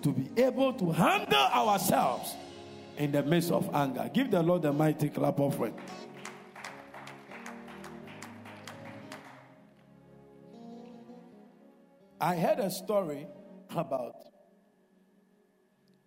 [0.00, 2.34] to be able to handle ourselves
[2.96, 4.10] in the midst of anger.
[4.14, 5.74] Give the Lord a mighty clap offering.
[12.20, 13.28] I heard a story
[13.70, 14.16] about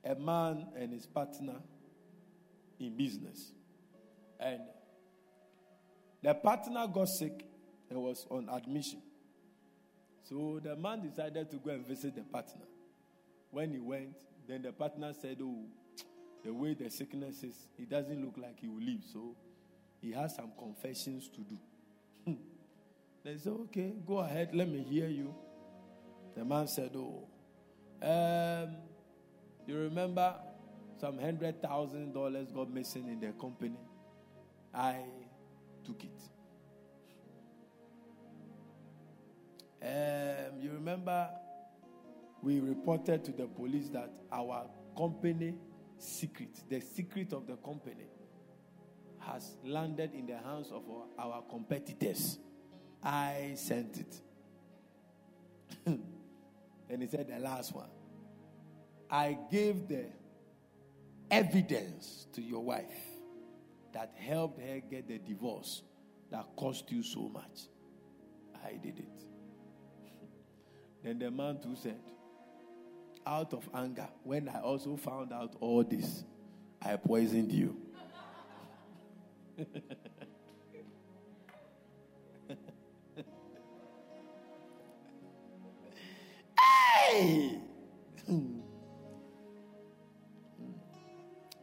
[0.03, 1.55] a man and his partner
[2.79, 3.53] in business.
[4.39, 4.61] And
[6.21, 7.45] the partner got sick
[7.89, 9.01] and was on admission.
[10.23, 12.65] So the man decided to go and visit the partner.
[13.51, 14.15] When he went,
[14.47, 15.65] then the partner said, Oh,
[16.43, 19.01] the way the sickness is, it doesn't look like he will live.
[19.13, 19.35] So
[20.01, 22.37] he has some confessions to do.
[23.23, 25.33] they said, Okay, go ahead, let me hear you.
[26.35, 27.27] The man said, Oh,
[28.01, 28.75] um,
[29.67, 30.35] you remember
[30.99, 33.77] some hundred thousand dollars got missing in the company?
[34.73, 34.97] I
[35.83, 36.21] took it.
[39.83, 41.29] Um, you remember
[42.41, 44.67] we reported to the police that our
[44.97, 45.55] company
[45.97, 48.07] secret, the secret of the company,
[49.19, 52.39] has landed in the hands of our, our competitors.
[53.03, 54.21] I sent it.
[56.91, 57.89] and he said, the last one.
[59.09, 60.05] I gave the
[61.29, 62.85] evidence to your wife
[63.93, 65.83] that helped her get the divorce
[66.31, 67.67] that cost you so much.
[68.65, 69.23] I did it.
[71.03, 71.99] then the man too said,
[73.25, 76.25] out of anger, when I also found out all this,
[76.81, 77.77] I poisoned you.
[87.11, 87.59] hey!
[88.25, 88.59] Hmm.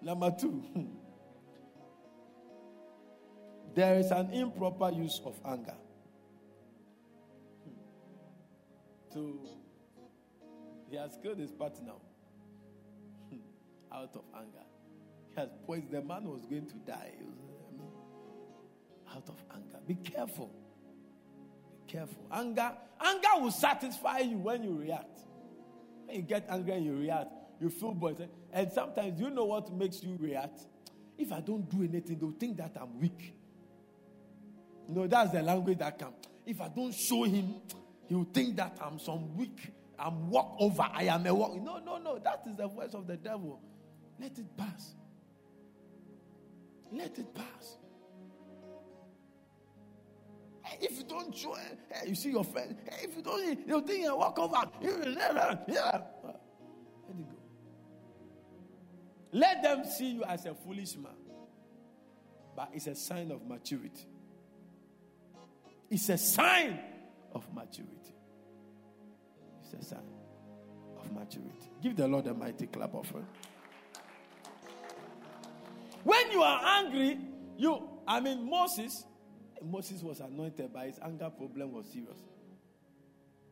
[0.02, 0.84] Number two, hmm.
[3.74, 5.74] there is an improper use of anger.
[7.64, 7.72] Hmm.
[9.12, 9.40] So,
[10.90, 11.92] he has killed his partner
[13.92, 14.64] out of anger.
[15.30, 15.90] He has poisoned.
[15.90, 17.12] The man was going to die.
[19.14, 19.78] Out of anger.
[19.86, 20.50] Be careful.
[21.86, 22.26] Be careful.
[22.32, 25.22] Anger, anger will satisfy you when you react.
[26.10, 28.16] You get angry and you react, you feel boys.
[28.52, 30.60] And sometimes, you know what makes you react?
[31.16, 33.34] If I don't do anything, they'll think that I'm weak.
[34.88, 36.14] You know, that's the language that comes.
[36.46, 37.56] If I don't show him,
[38.08, 40.86] he'll think that I'm some weak I'm walk over.
[40.92, 41.60] I am a walk.
[41.60, 42.18] No, no, no.
[42.18, 43.60] That is the voice of the devil.
[44.20, 44.94] Let it pass.
[46.92, 47.76] Let it pass.
[50.80, 51.58] If you don't join,
[51.90, 52.76] hey, you see your friend.
[52.90, 54.62] Hey, if you don't, you think you eh, walk over.
[54.80, 56.00] You never, Yeah.
[56.24, 57.36] Let it go.
[59.32, 61.12] Let them see you as a foolish man.
[62.56, 64.06] But it's a sign of maturity.
[65.90, 66.78] It's a sign
[67.32, 68.14] of maturity.
[69.62, 70.00] It's a sign
[70.98, 71.70] of maturity.
[71.82, 73.26] Give the Lord a mighty clap of offering.
[76.04, 77.18] When you are angry,
[77.56, 79.04] you, I mean, Moses,
[79.64, 82.18] Moses was anointed, but his anger problem was serious.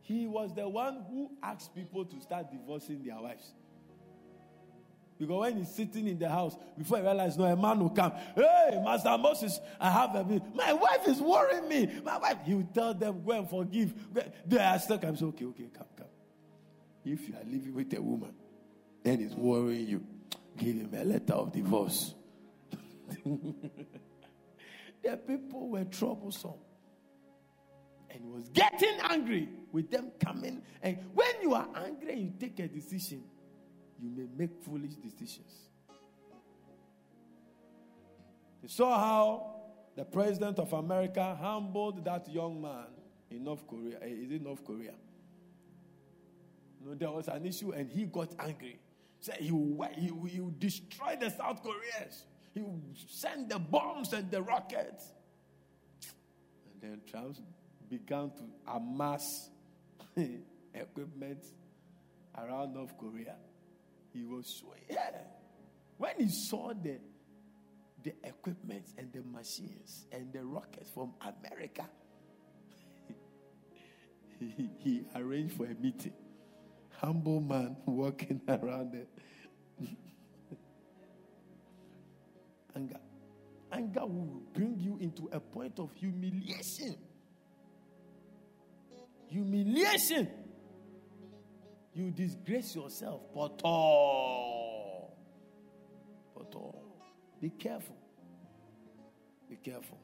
[0.01, 3.51] He was the one who asked people to start divorcing their wives.
[5.19, 8.11] Because when he's sitting in the house, before he realized, no, a man will come.
[8.35, 10.23] Hey, Master Moses, I have a.
[10.53, 11.99] My wife is worrying me.
[12.03, 13.93] My wife, he will tell them, go and forgive.
[14.45, 15.03] They are stuck.
[15.03, 16.07] I'm so, okay, okay, come, come.
[17.03, 18.33] If you are living with a woman,
[19.03, 20.05] then it's worrying you.
[20.57, 22.13] Give him a letter of divorce.
[25.03, 26.53] the people were troublesome.
[28.09, 30.61] And he was getting angry with them coming.
[30.81, 33.23] And when you are angry and you take a decision,
[34.01, 35.53] you may make foolish decisions.
[38.61, 39.55] You saw how
[39.95, 42.87] the president of America humbled that young man
[43.29, 43.97] in North Korea.
[44.01, 44.93] Eh, is it North Korea?
[46.83, 48.79] No, there was an issue and he got angry.
[49.19, 52.25] Said he he, he will destroy the South Koreans.
[52.57, 55.11] He will send the bombs and the rockets.
[56.65, 57.37] And then Trump
[57.87, 59.51] began to amass
[60.73, 61.45] equipment
[62.35, 63.35] around North Korea.
[64.11, 65.21] He was so yeah.
[65.99, 66.97] When he saw the
[68.03, 71.87] the equipment and the machines and the rockets from America,
[74.39, 76.13] he, he arranged for a meeting.
[77.01, 79.89] Humble man walking around there.
[82.77, 82.99] Anger.
[83.71, 86.95] Anger will bring you into a point of humiliation.
[89.27, 90.29] Humiliation.
[91.93, 93.21] You disgrace yourself.
[93.33, 94.77] But all.
[97.41, 97.95] Be careful.
[99.49, 99.97] Be careful.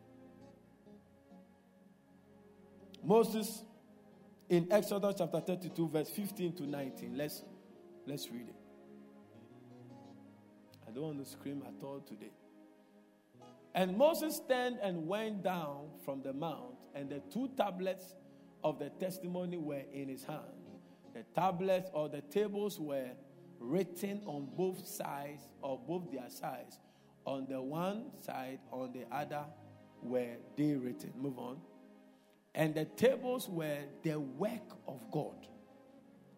[3.03, 3.63] Moses
[4.49, 7.17] in Exodus chapter 32, verse 15 to 19.
[7.17, 7.43] Let's
[8.05, 8.55] let's read it.
[10.87, 12.31] I don't want to scream at all today.
[13.75, 18.15] And Moses turned and went down from the mount, and the two tablets
[18.63, 20.41] of the testimony were in his hand.
[21.13, 23.09] The tablets or the tables were
[23.59, 26.79] written on both sides or both their sides.
[27.25, 29.45] On the one side, on the other
[30.01, 31.11] were they written.
[31.15, 31.57] Move on.
[32.55, 35.47] And the tables were the work of God.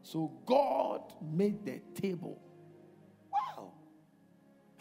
[0.03, 2.39] So God made the table.
[3.31, 3.71] Wow.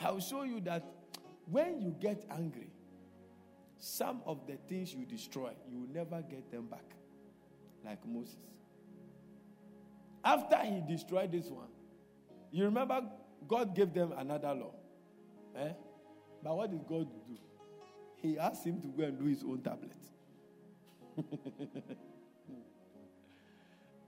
[0.00, 0.84] I'll show you that
[1.50, 2.70] when you get angry,
[3.78, 6.84] some of the things you destroy, you will never get them back.
[7.84, 8.36] Like Moses.
[10.24, 11.68] After he destroyed this one,
[12.50, 13.02] you remember
[13.46, 14.74] God gave them another law.
[15.56, 15.72] Eh?
[16.42, 17.36] But what did God do?
[18.22, 19.92] He asked him to go and do his own tablet.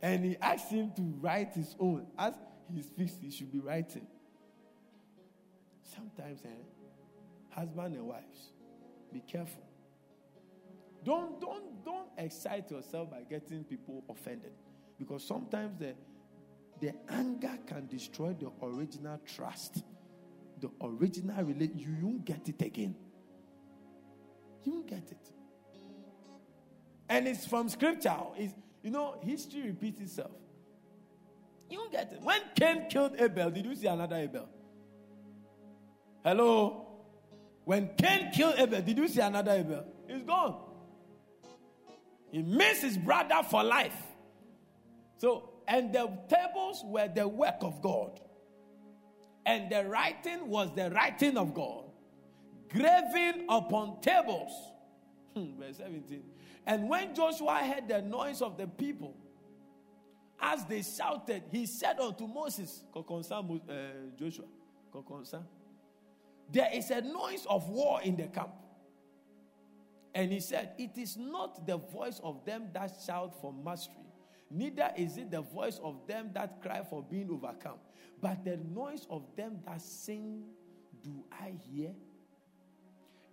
[0.00, 2.06] and he asked him to write his own.
[2.18, 2.32] As
[2.72, 4.06] he's fixed, he should be writing.
[5.82, 6.48] Sometimes, eh,
[7.56, 8.50] husband and wives,
[9.12, 9.62] be careful.
[11.04, 14.52] Don't, don't, don't excite yourself by getting people offended.
[14.98, 15.94] Because sometimes the,
[16.80, 19.84] the anger can destroy the original trust.
[20.60, 21.78] The original relation.
[21.78, 22.96] You won't get it again.
[24.64, 25.30] You won't get it.
[27.08, 28.16] And it's from scripture.
[28.36, 30.32] It's, you know, history repeats itself.
[31.70, 32.20] You don't get it.
[32.22, 34.48] When Cain killed Abel, did you see another Abel?
[36.24, 36.85] Hello?
[37.66, 39.84] When Cain killed Abel, did you see another Abel?
[40.06, 40.56] He's gone.
[42.30, 44.00] He missed his brother for life.
[45.18, 48.20] So, and the tables were the work of God.
[49.44, 51.86] And the writing was the writing of God.
[52.68, 54.52] Graven upon tables.
[55.34, 56.22] Hmm, verse 17.
[56.66, 59.16] And when Joshua heard the noise of the people,
[60.40, 63.02] as they shouted, he said unto Moses, uh,
[64.16, 64.44] Joshua,
[66.52, 68.52] there is a noise of war in the camp.
[70.14, 73.96] And he said, It is not the voice of them that shout for mastery,
[74.50, 77.78] neither is it the voice of them that cry for being overcome,
[78.20, 80.44] but the noise of them that sing,
[81.02, 81.90] do I hear?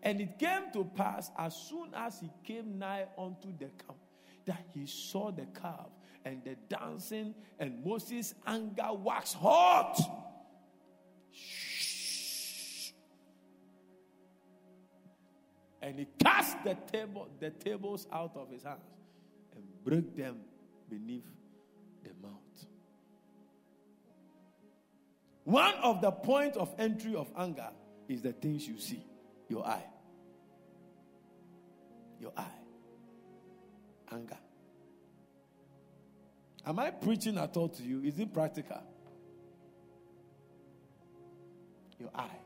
[0.01, 3.99] And it came to pass as soon as he came nigh unto the camp
[4.45, 5.87] that he saw the calf
[6.25, 9.97] and the dancing, and Moses' anger waxed hot.
[15.83, 18.79] And he cast the table, the tables out of his hands
[19.55, 20.37] and broke them
[20.89, 21.27] beneath
[22.03, 22.33] the mount.
[25.43, 27.69] One of the points of entry of anger
[28.07, 29.05] is the things you see,
[29.47, 29.83] your eye
[32.23, 32.45] your eye.
[34.11, 34.37] Anger.
[36.65, 38.01] Am I preaching at all to you?
[38.03, 38.81] Is it practical?
[41.99, 42.39] Your eye.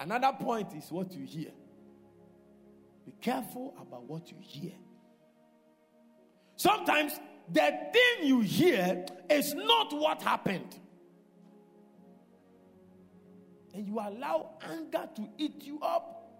[0.00, 1.52] Another point is what you hear.
[3.20, 4.72] Careful about what you hear.
[6.56, 7.12] Sometimes
[7.52, 10.78] the thing you hear is not what happened.
[13.74, 16.30] And you allow anger to eat you up,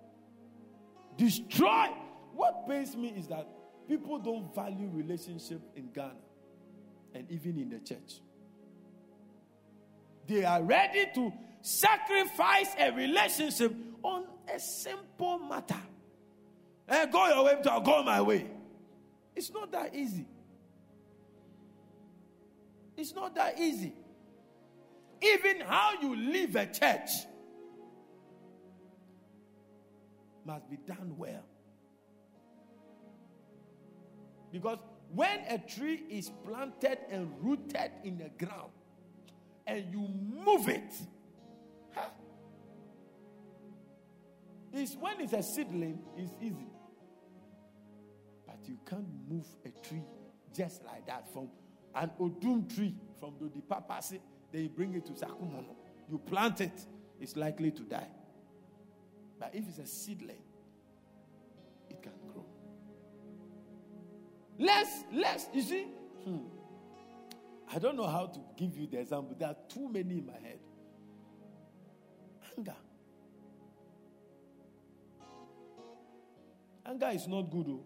[1.17, 1.87] destroy
[2.35, 3.47] what pains me is that
[3.89, 6.15] people don't value relationship in Ghana
[7.15, 8.21] and even in the church.
[10.27, 15.81] They are ready to sacrifice a relationship on a simple matter.
[16.89, 18.47] And eh, go your way, I'll go my way.
[19.37, 20.27] It's not that easy.
[22.97, 23.93] It's not that easy.
[25.21, 27.11] Even how you leave a church
[30.45, 31.45] must be done well.
[34.51, 34.79] Because
[35.15, 38.71] when a tree is planted and rooted in the ground
[39.67, 40.09] and you
[40.45, 40.95] move it,
[41.95, 42.09] huh?
[44.73, 46.67] It's, when it's a seedling, it's easy.
[48.69, 50.03] You can't move a tree
[50.55, 51.49] just like that from
[51.95, 54.21] an odum tree from the Papasi,
[54.53, 55.75] then you bring it to Sakumono.
[56.11, 56.87] You plant it,
[57.21, 58.09] it's likely to die.
[59.39, 60.43] But if it's a seedling,
[61.89, 62.45] it can grow.
[64.59, 65.87] Let's, let's, you see,
[66.25, 66.39] hmm,
[67.73, 69.37] I don't know how to give you the example.
[69.39, 70.59] There are too many in my head.
[72.57, 72.77] Anger.
[76.87, 77.67] Anger is not good.
[77.67, 77.85] Though.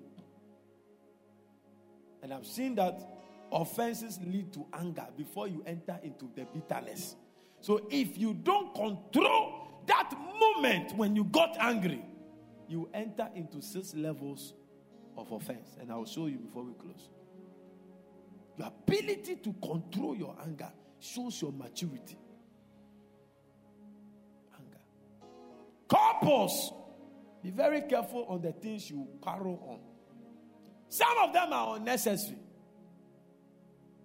[2.23, 3.03] And I've seen that
[3.51, 7.17] offenses lead to anger before you enter into the bitterness.
[7.61, 12.03] So if you don't control that moment when you got angry,
[12.69, 14.55] you enter into six levels
[15.17, 15.77] of offense.
[15.81, 17.11] And I'll show you before we close.
[18.57, 20.71] Your ability to control your anger
[21.01, 22.19] shows your maturity.
[24.55, 24.79] Anger.
[25.89, 26.73] Couples,
[27.43, 29.92] be very careful on the things you quarrel on.
[30.93, 32.37] Some of them are unnecessary.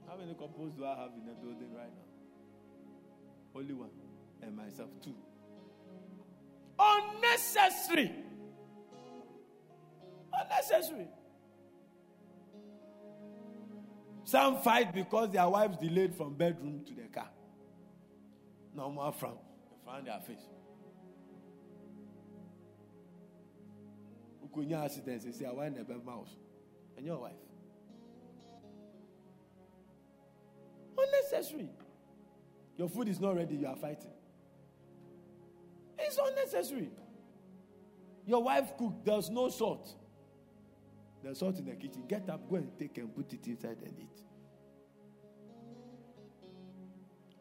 [0.07, 3.59] How many couples do I have in the building right now?
[3.59, 3.89] Only one.
[4.41, 5.13] And myself, two.
[6.79, 8.09] Unnecessary.
[10.31, 11.09] Unnecessary.
[14.23, 17.27] Some fight because their wives delayed from bedroom to the car.
[18.73, 19.33] No more from
[19.83, 20.47] front their face.
[24.41, 26.29] Ukunya accident, they say, I want a mouse.
[26.97, 27.31] And your wife.
[30.97, 31.69] Unnecessary.
[32.75, 34.11] Your food is not ready, you are fighting.
[35.99, 36.89] It's unnecessary.
[38.25, 39.95] Your wife cooked, there's no salt.
[41.23, 42.03] There's salt in the kitchen.
[42.07, 44.21] Get up, go and take and put it inside and eat.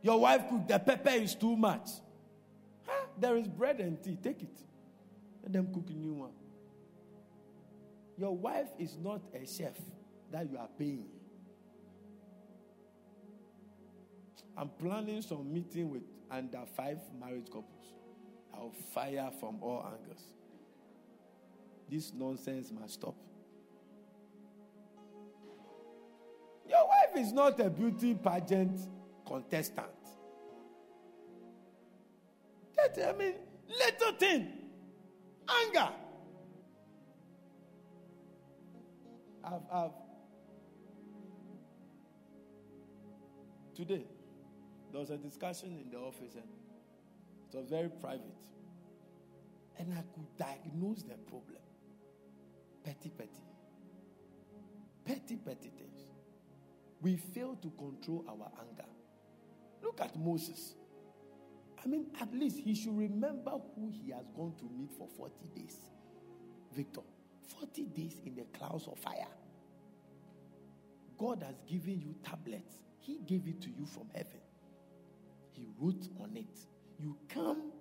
[0.02, 1.88] Your wife cooked, the pepper is too much.
[2.86, 3.06] Huh?
[3.18, 4.16] There is bread and tea.
[4.22, 4.62] Take it.
[5.42, 6.30] Let them cook a new one.
[8.18, 9.78] Your wife is not a chef
[10.32, 11.06] that you are paying.
[14.56, 17.92] I'm planning some meeting with under five marriage couples.
[18.54, 20.22] I'll fire from all angles.
[21.90, 23.14] This nonsense must stop.
[26.68, 28.80] Your wife is not a beauty pageant
[29.26, 29.86] contestant.
[32.76, 33.34] That, I mean,
[33.68, 34.52] little thing,
[35.48, 35.90] anger.
[39.46, 39.90] I've, I've
[43.76, 44.04] today
[44.90, 46.44] there was a discussion in the office and
[47.52, 48.22] it was very private.
[49.78, 51.60] And I could diagnose the problem.
[52.82, 53.30] Petty, petty.
[55.04, 56.00] Petty, petty things.
[57.00, 58.88] We fail to control our anger.
[59.82, 60.74] Look at Moses.
[61.84, 65.34] I mean, at least he should remember who he has gone to meet for 40
[65.54, 65.76] days.
[66.74, 67.02] Victor,
[67.60, 69.26] 40 days in the clouds of fire.
[71.18, 74.40] God has given you tablets, He gave it to you from heaven.
[75.52, 76.58] He wrote on it.
[76.98, 77.72] You come,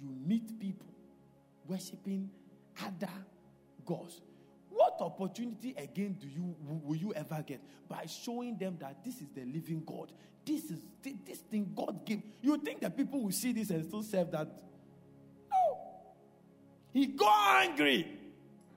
[0.00, 0.86] you meet people
[1.66, 2.30] worshiping
[2.80, 3.12] other
[3.84, 4.20] gods.
[4.68, 9.28] What opportunity again do you will you ever get by showing them that this is
[9.34, 10.12] the living God?
[10.44, 10.80] This is
[11.24, 12.22] this thing God gave.
[12.40, 14.48] You think that people will see this and still serve that?
[15.50, 15.78] No.
[16.92, 18.18] He got angry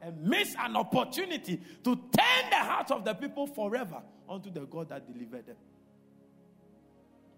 [0.01, 4.89] and miss an opportunity to turn the hearts of the people forever unto the God
[4.89, 5.55] that delivered them.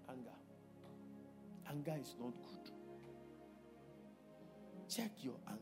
[0.10, 0.30] Anger.
[1.70, 2.72] Anger is not good.
[4.90, 5.62] Check your anger.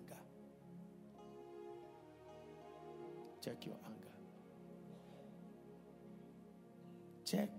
[3.43, 4.05] Check your anger.
[7.25, 7.49] Check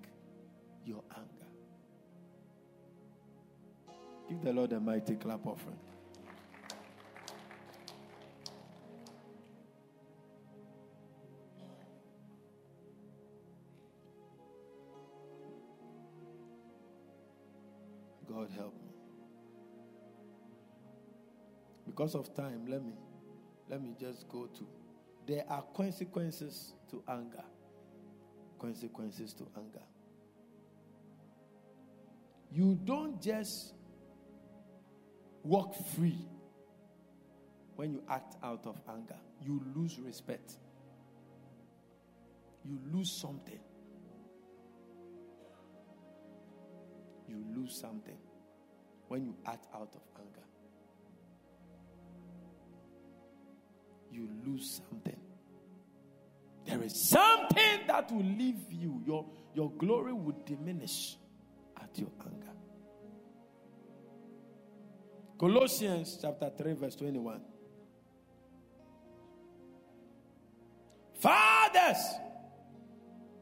[0.84, 1.30] your anger.
[4.28, 5.78] Give the Lord a mighty clap offering.
[18.28, 18.90] God help me.
[21.86, 22.92] Because of time, let me
[23.68, 24.66] let me just go to
[25.26, 27.44] there are consequences to anger.
[28.58, 29.82] Consequences to anger.
[32.52, 33.74] You don't just
[35.42, 36.26] walk free
[37.74, 40.56] when you act out of anger, you lose respect.
[42.66, 43.60] you lose something.
[47.28, 48.16] You lose something
[49.08, 50.46] when you act out of anger.
[54.10, 55.20] You lose something.
[56.66, 59.02] There is something that will leave you.
[59.06, 61.16] Your, your glory will diminish
[61.80, 62.52] at your anger.
[65.38, 67.40] Colossians chapter 3, verse 21.
[71.20, 71.98] Fathers,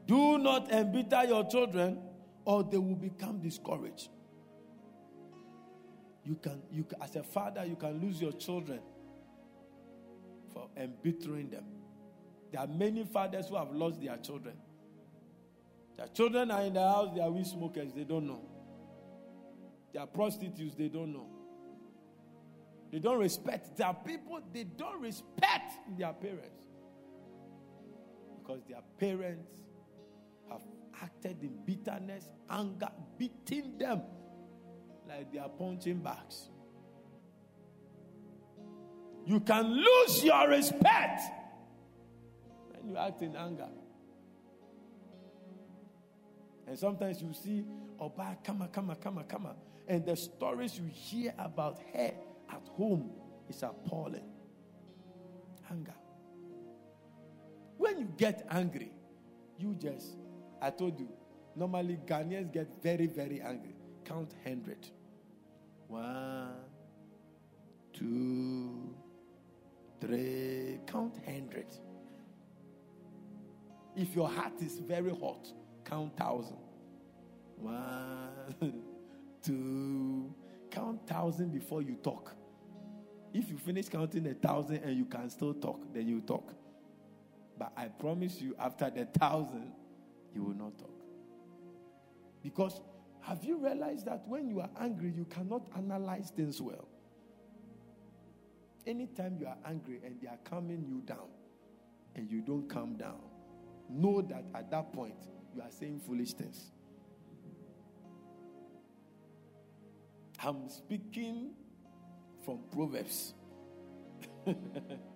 [0.05, 1.99] do not embitter your children,
[2.45, 4.09] or they will become discouraged.
[6.23, 8.79] You can, you can, as a father, you can lose your children
[10.53, 11.65] for embittering them.
[12.51, 14.55] There are many fathers who have lost their children.
[15.97, 18.41] Their children are in the house, they are weed smokers, they don't know.
[19.93, 21.27] They are prostitutes, they don't know.
[22.91, 23.77] They don't respect.
[23.77, 26.63] There are people, they don't respect their parents.
[28.39, 29.49] Because their parents
[30.49, 30.61] have
[31.01, 34.01] acted in bitterness, anger, beating them
[35.07, 36.49] like they are punching bags.
[39.25, 41.21] You can lose your respect
[42.71, 43.67] when you act in anger.
[46.67, 47.63] And sometimes you see
[47.99, 49.55] Oba, come, on, come, on, come, on, come, on.
[49.87, 52.11] and the stories you hear about her
[52.49, 53.11] at home
[53.49, 54.25] is appalling.
[55.71, 55.93] Anger.
[57.77, 58.91] When you get angry,
[59.57, 60.15] you just,
[60.61, 61.09] I told you,
[61.55, 63.75] normally Ghanaians get very, very angry.
[64.03, 64.77] Count 100.
[65.87, 66.49] One,
[67.93, 68.95] two,
[70.01, 70.79] three.
[70.87, 71.65] Count 100.
[73.95, 75.47] If your heart is very hot,
[75.85, 76.57] count 1,000.
[77.57, 78.29] One,
[79.41, 80.33] two,
[80.69, 82.35] count 1,000 before you talk.
[83.33, 86.53] If you finish counting a 1,000 and you can still talk, then you talk.
[87.57, 89.71] But I promise you, after the 1,000,
[90.35, 91.01] he will not talk.
[92.43, 92.81] Because
[93.21, 96.89] have you realized that when you are angry, you cannot analyze things well?
[98.85, 101.29] Anytime you are angry and they are calming you down
[102.15, 103.21] and you don't calm down,
[103.89, 105.15] know that at that point
[105.55, 106.69] you are saying foolish things.
[110.43, 111.51] I'm speaking
[112.43, 113.33] from Proverbs.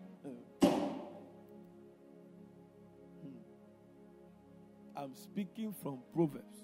[5.01, 6.57] I'm speaking from Proverbs.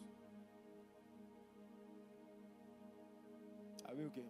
[3.88, 4.22] Are we okay?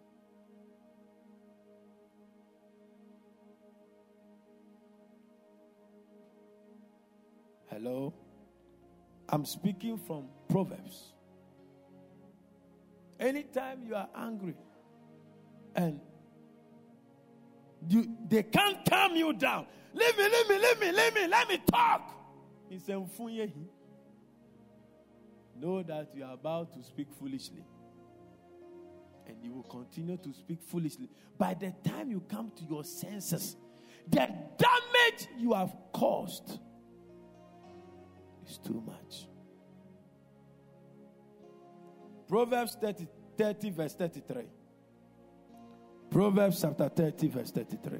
[7.68, 8.14] Hello?
[9.28, 11.12] I'm speaking from Proverbs.
[13.18, 14.54] Anytime you are angry
[15.74, 16.00] and
[17.88, 19.66] you, they can't calm you down.
[19.92, 22.12] Leave me, leave me, leave me, leave me, let me talk.
[25.60, 27.64] Know that you are about to speak foolishly.
[29.26, 31.08] And you will continue to speak foolishly.
[31.38, 33.56] By the time you come to your senses,
[34.08, 34.28] the
[34.58, 36.58] damage you have caused
[38.48, 39.26] is too much.
[42.28, 44.42] Proverbs 30, 30 verse 33.
[46.10, 47.98] Proverbs chapter 30, verse 33.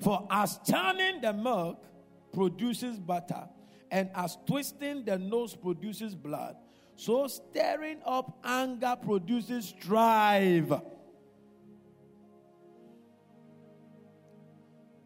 [0.00, 1.84] For as churning the milk
[2.32, 3.48] produces butter,
[3.90, 6.56] and as twisting the nose produces blood,
[6.96, 10.72] so stirring up anger produces strife.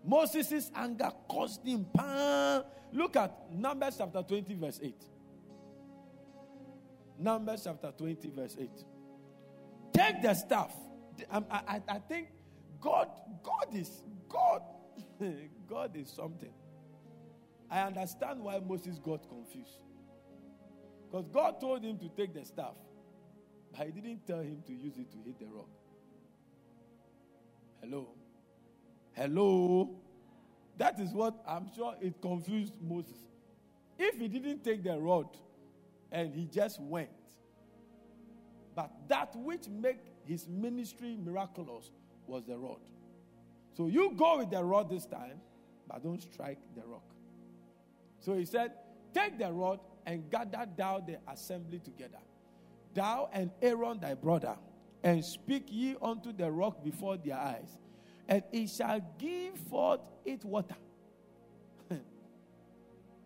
[0.05, 2.63] Moses' anger caused him pain.
[2.93, 4.95] Look at Numbers chapter 20, verse 8.
[7.19, 8.71] Numbers chapter 20, verse 8.
[9.93, 10.75] Take the staff.
[11.31, 12.29] Um, I, I, I think
[12.81, 13.09] God,
[13.43, 14.63] God is God.
[15.69, 16.53] God is something.
[17.73, 19.79] I understand why Moses got confused.
[21.11, 22.75] Because God told him to take the staff,
[23.75, 25.71] but he didn't tell him to use it to hit the rock.
[27.81, 28.09] Hello?
[29.13, 29.89] Hello?
[30.77, 33.17] That is what I'm sure it confused Moses.
[33.99, 35.35] If he didn't take the rod
[36.11, 37.09] and he just went,
[38.77, 41.91] but that which made his ministry miraculous
[42.27, 42.81] was the rod.
[43.75, 45.41] So you go with the rod this time,
[45.89, 47.12] but don't strike the rock.
[48.23, 48.73] So he said,
[49.13, 52.19] Take the rod and gather thou the assembly together,
[52.95, 54.57] thou and Aaron thy brother,
[55.03, 57.79] and speak ye unto the rock before their eyes,
[58.29, 60.77] and it shall give forth its water.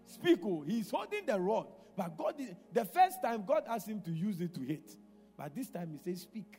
[0.07, 2.35] Speak, oh, he's holding the rod, but God,
[2.73, 4.91] the first time God asked him to use it to hit,
[5.37, 6.59] but this time he says, Speak.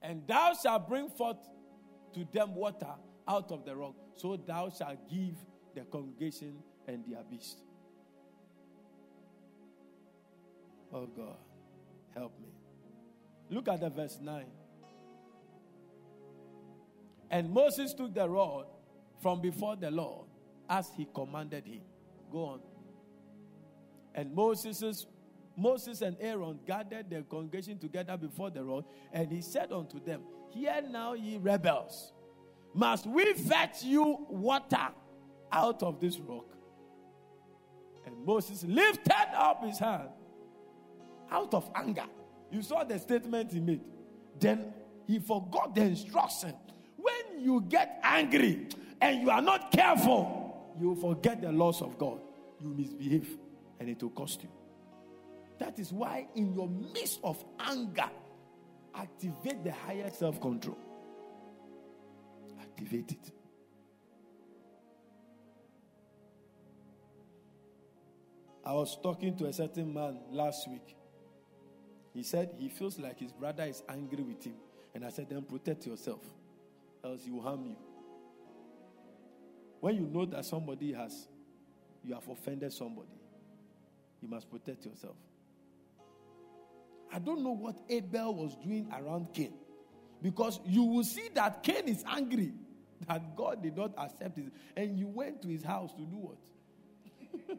[0.00, 1.38] And thou shalt bring forth
[2.14, 2.94] to them water
[3.26, 3.96] out of the rock.
[4.18, 5.34] So thou shalt give
[5.74, 6.58] the congregation
[6.88, 7.58] and their beast.
[10.92, 11.36] Oh God,
[12.14, 12.48] help me.
[13.48, 14.44] Look at the verse 9.
[17.30, 18.66] And Moses took the rod
[19.22, 20.26] from before the Lord
[20.68, 21.82] as he commanded him.
[22.32, 22.60] Go on.
[24.14, 25.06] And Moses,
[25.56, 30.22] Moses and Aaron gathered the congregation together before the rod, and he said unto them,
[30.50, 32.12] Hear now, ye rebels,
[32.78, 34.88] must we fetch you water
[35.50, 36.46] out of this rock?
[38.06, 40.10] And Moses lifted up his hand
[41.28, 42.06] out of anger.
[42.52, 43.80] You saw the statement he made.
[44.38, 44.72] Then
[45.08, 46.54] he forgot the instruction.
[46.96, 48.68] When you get angry
[49.00, 52.20] and you are not careful, you forget the laws of God.
[52.62, 53.38] You misbehave
[53.80, 54.50] and it will cost you.
[55.58, 58.08] That is why, in your midst of anger,
[58.94, 60.78] activate the higher self control.
[62.78, 63.32] Activate it.
[68.64, 70.94] I was talking to a certain man last week.
[72.14, 74.54] He said he feels like his brother is angry with him.
[74.94, 76.20] And I said, then protect yourself,
[77.04, 77.76] else he will harm you.
[79.80, 81.26] When you know that somebody has,
[82.04, 83.08] you have offended somebody,
[84.22, 85.16] you must protect yourself.
[87.12, 89.54] I don't know what Abel was doing around Cain.
[90.22, 92.52] Because you will see that Cain is angry
[93.06, 94.52] that God did not accept it.
[94.76, 96.38] And you went to his house to do what?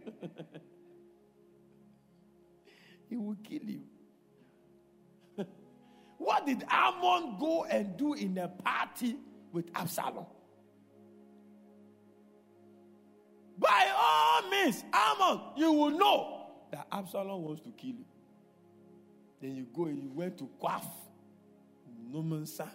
[3.09, 3.83] he will kill you.
[6.17, 9.15] what did Amnon go and do in a party
[9.51, 10.25] with Absalom?
[13.57, 18.05] By all means, Amnon, you will know that Absalom wants to kill you.
[19.41, 20.85] Then you go and you went to quaff,
[22.11, 22.69] no mansa,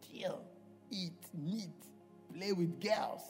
[0.00, 0.42] kill,
[0.90, 1.70] eat meat,
[2.34, 3.22] play with girls.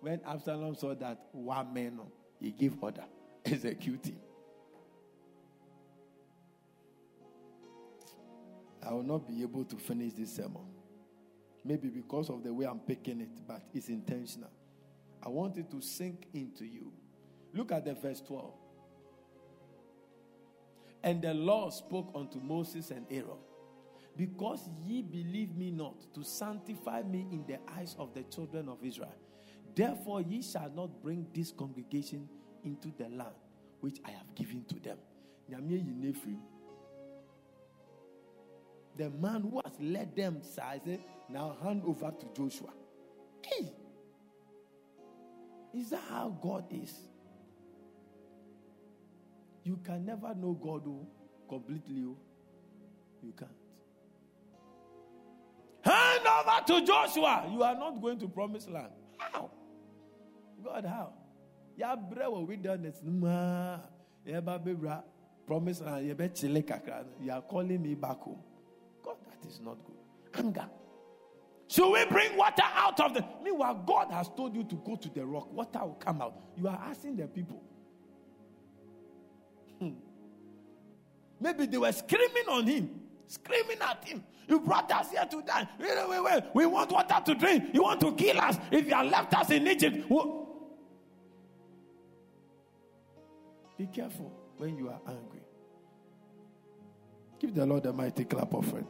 [0.00, 2.00] When Absalom saw that one man,
[2.40, 3.04] he gave order,
[3.44, 4.16] execute him.
[8.86, 10.62] I will not be able to finish this sermon.
[11.64, 14.50] Maybe because of the way I'm picking it, but it's intentional.
[15.22, 16.92] I want it to sink into you.
[17.52, 18.52] Look at the verse 12.
[21.02, 23.38] And the Lord spoke unto Moses and Aaron,
[24.18, 28.84] Because ye believe me not to sanctify me in the eyes of the children of
[28.84, 29.14] Israel,
[29.76, 32.28] therefore ye shall not bring this congregation
[32.64, 33.36] into the land
[33.80, 34.98] which I have given to them.
[38.96, 40.80] The man who has led them says,
[41.28, 42.72] Now hand over to Joshua.
[43.46, 43.72] Hey,
[45.72, 46.92] is that how God is?
[49.62, 51.06] You can never know God oh,
[51.48, 52.04] completely.
[52.04, 52.16] Oh.
[53.22, 53.57] You can't.
[56.38, 57.48] Over to Joshua.
[57.50, 58.92] You are not going to promise land.
[59.18, 59.50] How?
[60.64, 61.12] God, how?
[61.76, 63.00] Ya bre we done this.
[63.04, 63.78] Ma,
[64.24, 64.60] ya ba
[65.46, 66.06] promise land.
[66.06, 68.42] You are calling me back home.
[69.02, 70.44] God, that is not good.
[70.44, 70.68] Anger.
[71.68, 73.24] Should we bring water out of the?
[73.42, 75.52] Meanwhile, God has told you to go to the rock.
[75.52, 76.34] Water will come out.
[76.56, 77.62] You are asking the people.
[79.78, 79.90] Hmm.
[81.40, 84.24] Maybe they were screaming on him, screaming at him.
[84.48, 85.68] You brought us here to die.
[85.78, 86.42] Wait, wait, wait.
[86.54, 87.70] We want water to drink.
[87.72, 88.56] You want to kill us.
[88.72, 90.08] If you have left us in Egypt.
[93.76, 95.42] Be careful when you are angry.
[97.38, 98.86] Give the Lord a mighty clap of offering.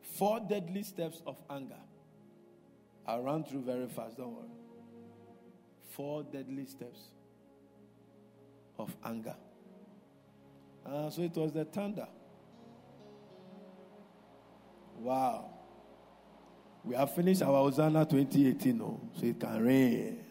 [0.00, 1.74] Four deadly steps of anger.
[3.06, 4.48] I'll run through very fast, don't worry.
[5.94, 6.98] Four deadly steps
[8.78, 9.36] of anger.
[10.84, 12.08] Uh, so it was the thunder.
[14.98, 15.50] Wow.
[16.82, 19.00] We have finished our Hosanna 2018, no?
[19.18, 20.24] so it can rain.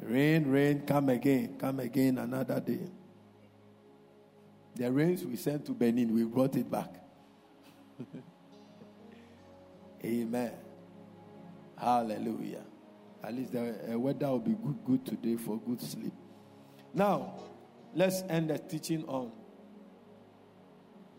[0.00, 2.88] Rain, rain, come again, come again another day.
[4.74, 6.94] The rains we sent to Benin, we brought it back.
[10.04, 10.52] Amen.
[11.76, 12.62] Hallelujah.
[13.26, 16.12] At least the uh, weather will be good, good today for good sleep.
[16.94, 17.34] Now,
[17.92, 19.32] let's end the teaching on.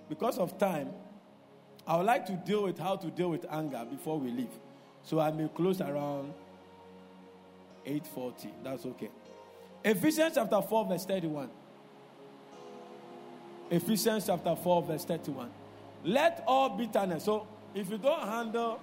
[0.08, 0.90] Because of time,
[1.86, 4.58] I would like to deal with how to deal with anger before we leave.
[5.04, 6.34] So I may close around
[7.86, 8.52] 8:40.
[8.64, 9.10] That's okay.
[9.84, 11.50] Ephesians chapter 4 verse 31.
[13.70, 15.50] Ephesians chapter 4 verse 31.
[16.06, 17.26] Let all bitterness.
[17.26, 18.80] So if you don't handle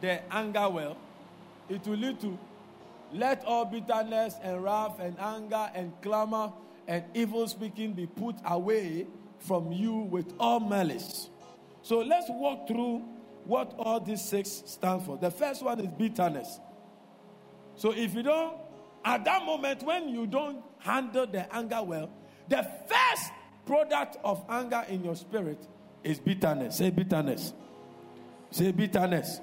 [0.00, 0.96] the anger well,
[1.68, 2.38] it will lead to
[3.12, 6.52] let all bitterness and wrath and anger and clamor
[6.88, 9.06] and evil speaking be put away
[9.38, 11.30] from you with all malice.
[11.82, 13.04] So let's walk through
[13.44, 15.16] what all these six stand for.
[15.16, 16.58] The first one is bitterness.
[17.76, 18.56] So if you don't,
[19.04, 22.10] at that moment when you don't handle the anger well,
[22.48, 23.30] the first
[23.66, 25.66] product of anger in your spirit
[26.02, 26.78] is bitterness.
[26.78, 27.52] Say bitterness.
[28.50, 29.40] Say bitterness.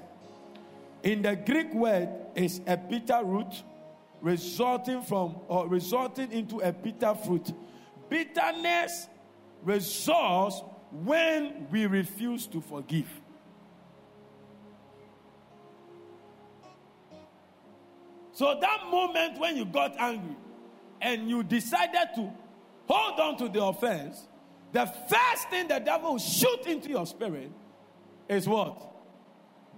[1.04, 3.62] In the Greek word is a bitter root
[4.22, 7.52] resulting from or resulting into a bitter fruit.
[8.08, 9.06] Bitterness
[9.62, 13.08] results when we refuse to forgive.
[18.32, 20.36] So that moment when you got angry
[21.02, 22.32] and you decided to
[22.88, 24.26] hold on to the offense,
[24.72, 27.52] the first thing the devil will shoot into your spirit
[28.26, 28.90] is what?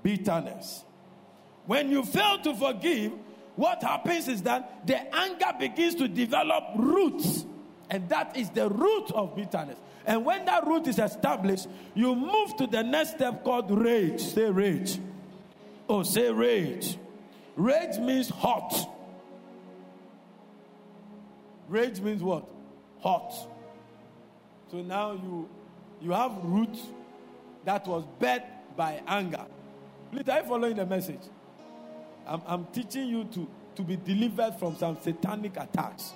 [0.05, 0.86] Bitterness.
[1.67, 3.13] When you fail to forgive,
[3.57, 7.45] what happens is that the anger begins to develop roots.
[7.91, 9.79] And that is the root of bitterness.
[10.05, 14.21] And when that root is established, you move to the next step called rage.
[14.21, 14.99] Say rage.
[15.89, 16.97] Oh, say rage.
[17.57, 18.89] Rage means hot.
[21.69, 22.47] Rage means what?
[23.01, 23.33] Hot.
[24.71, 25.49] So now you
[26.01, 26.77] you have root
[27.65, 28.45] that was bed
[28.77, 29.45] by anger.
[30.13, 31.21] Please, are you following the message?
[32.27, 36.13] I'm, I'm teaching you to, to be delivered from some satanic attacks.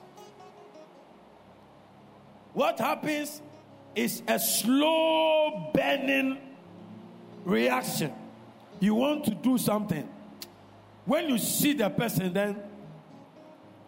[2.53, 3.41] What happens
[3.95, 6.39] is a slow burning
[7.45, 8.13] reaction.
[8.81, 10.09] You want to do something.
[11.05, 12.57] When you see the person, then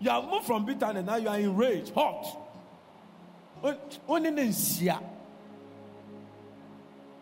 [0.00, 2.38] you have moved from bitterness, now you are in rage, hot.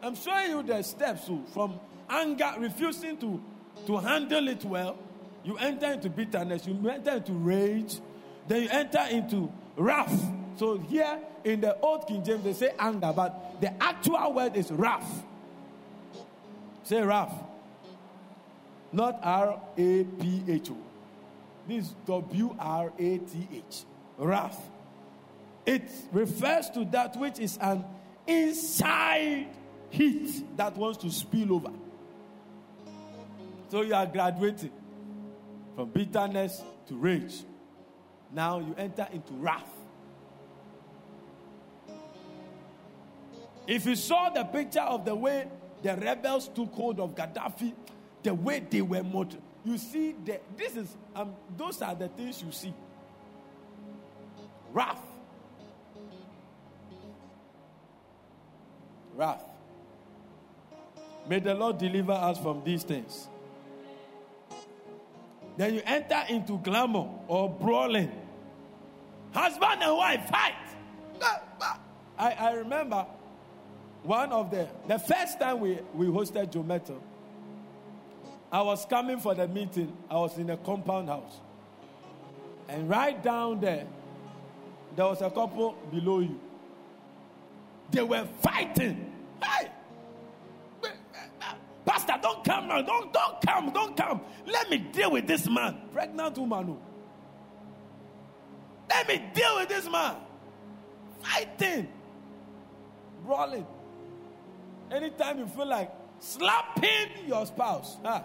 [0.03, 1.79] I'm showing you the steps oh, from
[2.09, 3.43] anger, refusing to,
[3.87, 4.97] to handle it well.
[5.45, 7.97] You enter into bitterness, you enter into rage,
[8.47, 10.23] then you enter into wrath.
[10.57, 14.71] So here in the old King James, they say anger, but the actual word is
[14.71, 15.25] wrath.
[16.83, 17.33] Say wrath.
[18.93, 20.77] Not R A P H O.
[21.67, 23.85] This W R A T H.
[24.19, 24.69] Wrath.
[25.65, 27.85] It refers to that which is an
[28.27, 29.47] inside
[29.91, 31.71] heat that wants to spill over.
[33.71, 34.73] So you are graduating
[35.77, 37.45] from bitterness to rage.
[38.33, 39.71] Now you enter into wrath.
[43.69, 45.47] If you saw the picture of the way
[45.85, 47.73] the rebels took hold of Gaddafi,
[48.25, 52.43] the way they were motivated, you see that this is um, those are the things
[52.43, 52.75] you see.
[54.73, 54.99] Wrath.
[59.15, 59.45] Wrath.
[61.29, 63.29] May the Lord deliver us from these things.
[65.61, 68.11] Then you enter into clamour or brawling.
[69.35, 70.55] Husband and wife fight.
[72.19, 73.05] I, I remember
[74.03, 76.99] one of the the first time we, we hosted Jometo,
[78.51, 79.95] I was coming for the meeting.
[80.11, 81.41] I was in a compound house.
[82.67, 83.87] And right down there,
[84.97, 86.41] there was a couple below you.
[87.91, 89.13] They were fighting.
[89.43, 89.69] Hey!
[91.85, 92.83] Pastor, don't come now.
[92.83, 93.71] Don't, don't come.
[93.71, 94.21] Don't come.
[94.47, 95.77] Let me deal with this man.
[95.93, 96.71] Pregnant woman.
[96.71, 96.79] Oh.
[98.89, 100.17] Let me deal with this man.
[101.23, 101.89] Fighting.
[103.25, 103.67] Brawling.
[104.91, 108.23] Anytime you feel like slapping your spouse, huh?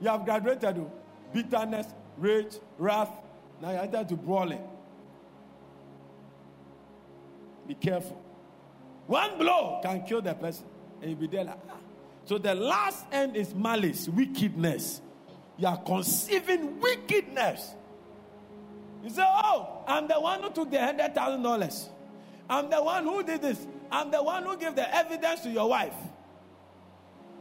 [0.00, 0.90] you have graduated to
[1.32, 1.86] bitterness,
[2.16, 3.10] rage, wrath.
[3.60, 4.62] Now you enter to brawling.
[7.66, 8.20] Be careful.
[9.06, 10.66] One blow can kill the person,
[11.00, 11.83] and you'll be there like, ah.
[12.24, 15.00] So the last end is malice, wickedness.
[15.56, 17.74] You are conceiving wickedness.
[19.02, 21.88] You say, Oh, I'm the one who took the hundred thousand dollars.
[22.48, 23.66] I'm the one who did this.
[23.90, 25.94] I'm the one who gave the evidence to your wife.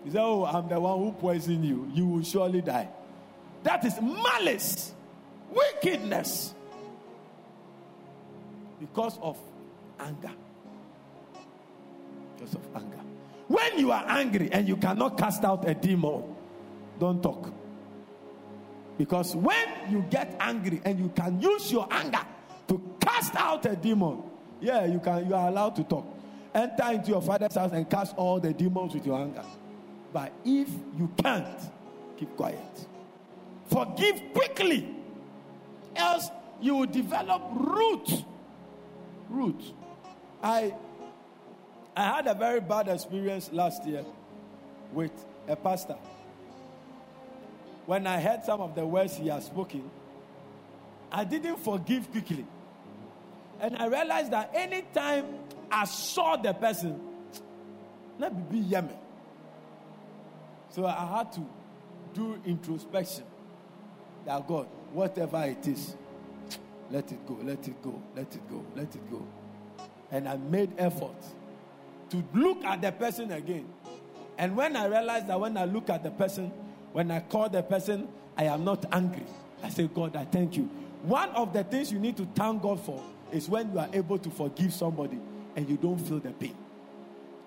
[0.06, 1.90] You say, Oh, I'm the one who poisoned you.
[1.94, 2.90] You will surely die.
[3.64, 4.92] That is malice,
[5.50, 6.54] wickedness.
[8.82, 9.38] Because of
[9.98, 10.32] anger.
[12.36, 13.03] Because of anger.
[13.48, 16.24] When you are angry and you cannot cast out a demon,
[17.00, 17.52] don't talk.
[18.98, 22.22] Because when you get angry and you can use your anger
[22.68, 24.24] to cast out a demon,
[24.62, 26.06] yeah, you can you are allowed to talk.
[26.54, 29.44] Enter into your father's house and cast all the demons with your anger.
[30.14, 31.60] But if you can't,
[32.16, 32.88] keep quiet.
[33.68, 34.88] Forgive quickly,
[35.96, 36.30] else
[36.62, 38.24] you will develop root.
[39.30, 39.62] Root.
[40.44, 40.76] I
[41.96, 44.04] I had a very bad experience last year
[44.94, 45.12] with
[45.48, 45.98] a pastor.
[47.86, 49.90] When I heard some of the words he had spoken,
[51.12, 52.46] I didn't forgive quickly.
[53.60, 55.26] And I realized that anytime
[55.72, 57.00] I saw the person,
[58.18, 58.96] let me be yummy.
[60.70, 61.46] So I had to
[62.14, 63.26] do introspection.
[64.26, 65.96] That God, whatever it is,
[66.90, 69.26] let it go, let it go, let it go, let it go.
[70.12, 71.16] And I made effort
[72.14, 73.66] to look at the person again.
[74.38, 76.52] And when I realized that when I look at the person,
[76.92, 78.08] when I call the person,
[78.38, 79.26] I am not angry.
[79.64, 80.70] I say, God, I thank you.
[81.02, 84.20] One of the things you need to thank God for is when you are able
[84.20, 85.20] to forgive somebody
[85.56, 86.56] and you don't feel the pain.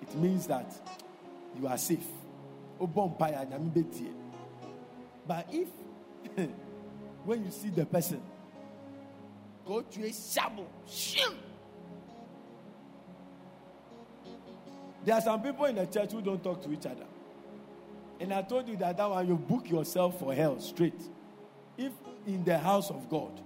[0.01, 0.69] It means that
[1.57, 2.05] you are safe.
[2.77, 2.89] But
[5.49, 5.67] if
[7.23, 8.21] when you see the person,
[9.65, 11.33] go to a shabu, shim.
[15.07, 17.05] There are some people in the church who don't talk to each other.
[18.19, 21.01] And I told you that that one you book yourself for hell straight.
[21.77, 21.93] If
[22.25, 23.39] in the house of God,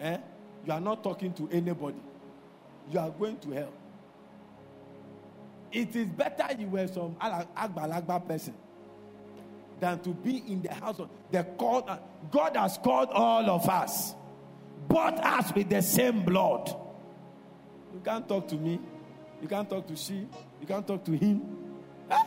[0.00, 0.18] eh,
[0.64, 1.98] you are not talking to anybody,
[2.92, 3.72] you are going to hell.
[5.72, 8.54] It is better you were some agbalagba person
[9.80, 11.90] than to be in the house of the called.
[12.30, 14.14] God has called all of us,
[14.86, 16.68] bought us with the same blood.
[17.92, 18.78] You can't talk to me.
[19.42, 20.28] You can't talk to she.
[20.60, 21.42] You can't talk to him.
[22.10, 22.24] Huh?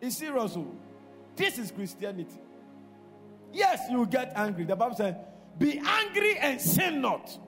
[0.00, 0.52] It's serious.
[0.56, 0.66] Oh.
[1.36, 2.38] This is Christianity.
[3.52, 4.64] Yes, you get angry.
[4.64, 5.14] The Bible says,
[5.58, 7.38] Be angry and sin not.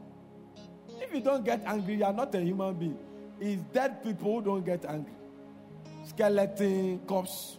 [1.01, 2.99] If you don't get angry, you are not a human being.
[3.41, 5.13] It's dead people who don't get angry.
[6.05, 7.59] Skeleton, corpse,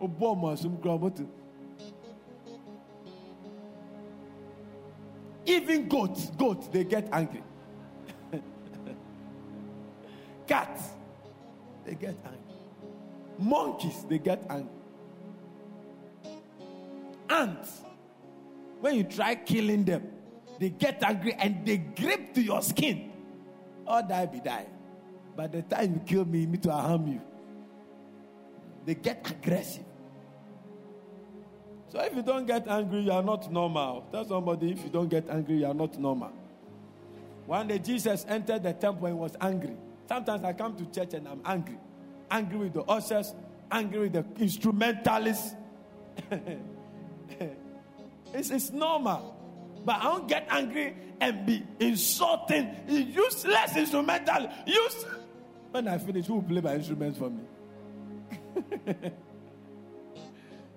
[0.00, 0.78] Obama, some
[5.46, 7.42] Even goats, goats, they get angry.
[10.48, 10.82] Cats,
[11.84, 12.40] they get angry.
[13.38, 14.72] Monkeys, they get angry.
[17.28, 17.82] Ants,
[18.80, 20.08] when you try killing them,
[20.58, 23.12] they get angry and they grip to your skin.
[23.86, 24.66] Or die be die.
[25.36, 27.20] By the time you kill me, me to harm you.
[28.84, 29.84] They get aggressive.
[31.88, 34.06] So if you don't get angry, you are not normal.
[34.10, 36.32] Tell somebody if you don't get angry, you are not normal.
[37.46, 39.76] One day Jesus entered the temple and was angry.
[40.08, 41.78] Sometimes I come to church and I'm angry.
[42.30, 43.34] Angry with the ushers,
[43.70, 45.54] angry with the instrumentalists.
[48.32, 49.36] it's, it's normal.
[49.84, 54.48] But I don't get angry and be insulting, useless instrumental.
[54.66, 55.04] Use
[55.70, 57.42] when I finish, who will play my instruments for me?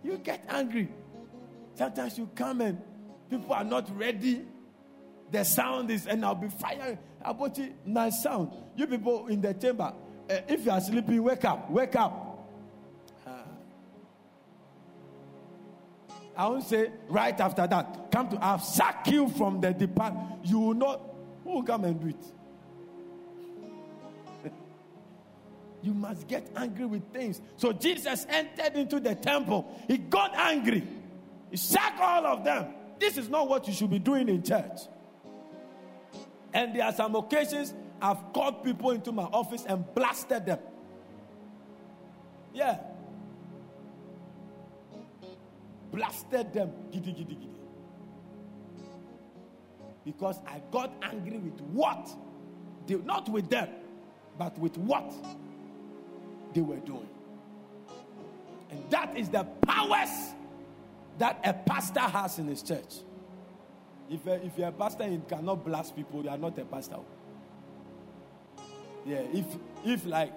[0.03, 0.89] you get angry.
[1.75, 2.81] Sometimes you come and
[3.29, 4.45] people are not ready.
[5.31, 6.97] The sound is, and I'll be firing.
[7.23, 8.51] About it, nice sound.
[8.75, 9.93] You people in the chamber,
[10.29, 12.31] uh, if you are sleeping, wake up, wake up.
[16.35, 20.45] I won't say right after that, come to I've sack you from the department.
[20.45, 21.01] You will not,
[21.43, 22.25] who will come and do it?
[25.83, 27.41] you must get angry with things.
[27.57, 29.67] So Jesus entered into the temple.
[29.87, 30.87] He got angry.
[31.51, 32.73] He sacked all of them.
[32.97, 34.79] This is not what you should be doing in church.
[36.53, 40.59] And there are some occasions I've called people into my office and blasted them.
[42.53, 42.77] Yeah
[45.91, 46.71] blasted them.
[46.91, 47.49] Giddy, giddy, giddy.
[50.05, 52.09] Because I got angry with what?
[52.87, 53.69] They, not with them,
[54.37, 55.13] but with what
[56.53, 57.09] they were doing.
[58.71, 60.33] And that is the powers
[61.19, 62.95] that a pastor has in his church.
[64.11, 66.65] If, a, if you're a pastor and you cannot blast people, you are not a
[66.65, 66.97] pastor.
[69.05, 69.45] Yeah, if
[69.85, 70.33] if like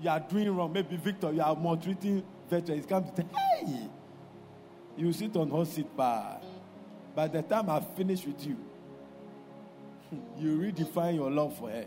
[0.00, 3.88] you are doing wrong, maybe Victor, you are maltreating veterans, come to say, hey,
[4.96, 6.40] you sit on hot seat bar.
[7.14, 8.56] By the time I finish with you,
[10.38, 11.86] you redefine your love for her.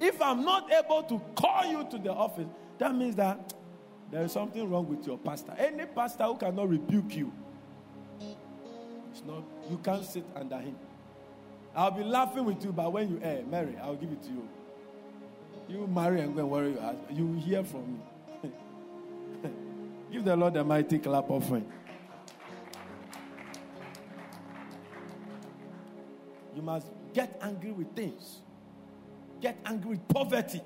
[0.00, 2.46] If I'm not able to call you to the office,
[2.78, 3.54] that means that
[4.10, 5.54] there is something wrong with your pastor.
[5.58, 7.32] Any pastor who cannot rebuke you,
[9.12, 10.76] it's not you can't sit under him.
[11.74, 14.48] I'll be laughing with you, but when you eh, marry, I'll give it to you.
[15.68, 17.16] You marry and go and worry your husband.
[17.16, 17.92] You hear from
[18.42, 18.50] me.
[20.12, 21.64] Give the Lord a mighty clap of offering.
[26.56, 28.40] You must get angry with things.
[29.40, 30.60] Get angry with poverty.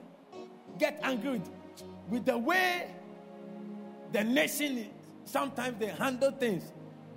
[0.78, 1.51] Get angry with,
[2.09, 2.90] with the way
[4.12, 4.86] the nation
[5.26, 6.72] sometimes they handle things.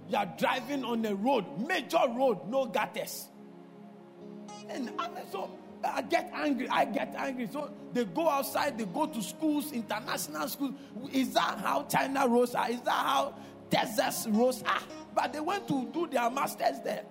[0.10, 3.28] You are driving on a road, major road, no gutters.
[4.70, 5.50] And I so
[5.84, 6.68] I get angry.
[6.70, 7.50] I get angry.
[7.52, 10.74] So they go outside, they go to schools, international schools.
[11.12, 12.70] Is that how China roads are?
[12.70, 13.34] Is that how
[13.70, 14.82] Texas roads are?
[15.14, 17.04] But they went to do their masters there.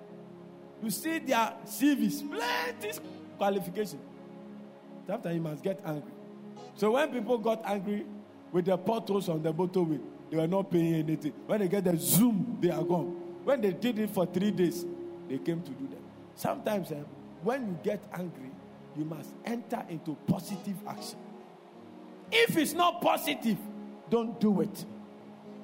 [0.82, 2.98] You see their CVs, plenty
[3.36, 3.98] qualification.
[5.06, 6.12] Sometimes you must get angry.
[6.74, 8.04] So when people got angry
[8.52, 10.00] with the portals on the motorway,
[10.30, 11.32] they were not paying anything.
[11.46, 13.16] When they get the zoom, they are gone.
[13.44, 14.84] When they did it for three days,
[15.28, 16.00] they came to do that.
[16.34, 16.96] Sometimes eh,
[17.42, 18.50] when you get angry,
[18.96, 21.18] you must enter into positive action.
[22.32, 23.58] If it's not positive,
[24.10, 24.84] don't do it.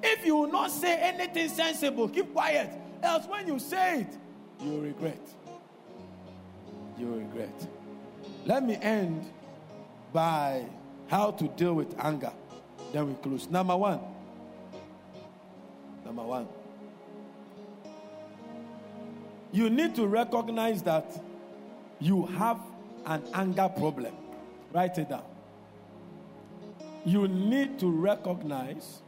[0.01, 2.69] If you will not say anything sensible, keep quiet.
[3.01, 4.17] Else, when you say it,
[4.63, 5.19] you regret.
[6.97, 7.67] You regret.
[8.45, 9.25] Let me end
[10.13, 10.65] by
[11.07, 12.31] how to deal with anger.
[12.91, 13.49] Then we close.
[13.49, 13.99] Number one.
[16.05, 16.47] Number one.
[19.51, 21.05] You need to recognize that
[21.99, 22.59] you have
[23.05, 24.13] an anger problem.
[24.73, 25.23] Write it down.
[27.05, 29.01] You need to recognize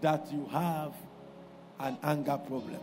[0.00, 0.92] that you have
[1.80, 2.80] an anger problem.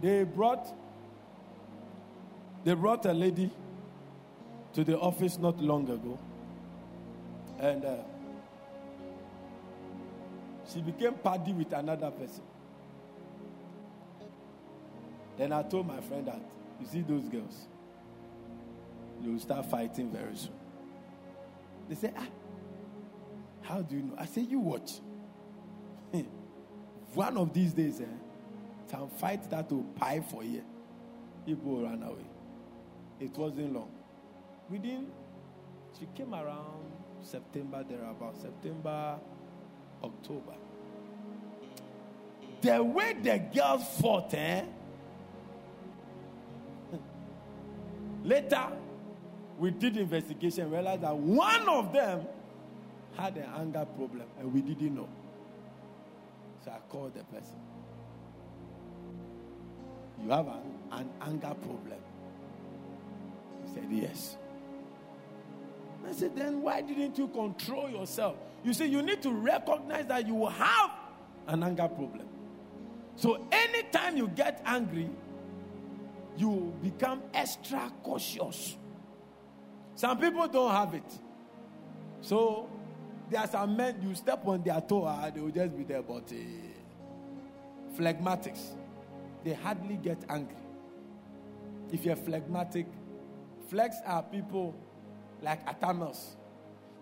[0.00, 0.66] They brought
[2.64, 3.50] they brought a lady
[4.74, 6.18] to the office not long ago,
[7.60, 7.96] and uh,
[10.72, 12.42] she became party with another person.
[15.36, 16.40] Then I told my friend that
[16.80, 17.66] you see those girls,
[19.20, 20.52] they will start fighting very soon.
[21.88, 22.26] They say, ah,
[23.62, 24.14] how do you know?
[24.18, 24.92] I say, you watch.
[27.14, 28.04] One of these days, eh,
[28.90, 30.62] some fight that will pie for you.
[31.46, 32.26] People run away.
[33.20, 33.90] It wasn't long.
[34.68, 35.08] Within,
[35.98, 36.92] she came around
[37.22, 39.18] September, there about September,
[40.02, 40.54] October.
[42.62, 44.62] The way the girls fought, eh?
[48.24, 48.68] Later,
[49.58, 52.24] we did investigation, realized that one of them
[53.16, 55.08] had an anger problem, and we didn't know.
[56.64, 57.56] So I called the person.
[60.22, 60.62] You have an,
[60.92, 61.98] an anger problem.
[63.66, 64.36] He said, Yes.
[66.08, 68.36] I said, Then why didn't you control yourself?
[68.62, 70.90] You see, you need to recognize that you have
[71.48, 72.28] an anger problem.
[73.16, 75.10] So anytime you get angry,
[76.36, 78.76] you become extra cautious.
[79.94, 81.18] Some people don't have it.
[82.20, 82.68] So
[83.30, 86.02] there are some men, you step on their toe, uh, they will just be there,
[86.02, 88.74] but uh, phlegmatics,
[89.44, 90.56] they hardly get angry.
[91.90, 92.86] If you're phlegmatic,
[93.68, 94.74] flex are people
[95.42, 96.36] like Atanos.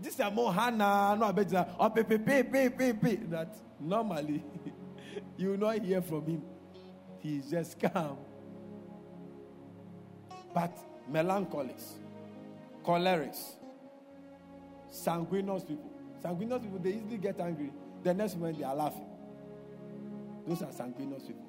[0.00, 3.16] This is more Hana, no, pay, pay, pay.
[3.16, 4.42] That normally
[5.36, 6.42] you will not hear from him.
[7.18, 8.18] He's just calm.
[10.54, 10.76] But
[11.08, 11.94] melancholics,
[12.84, 13.54] cholerics,
[14.88, 15.90] sanguineous people.
[16.22, 17.70] Sanguineous people, they easily get angry.
[18.02, 19.06] The next moment they are laughing.
[20.46, 21.44] Those are sanguineous people.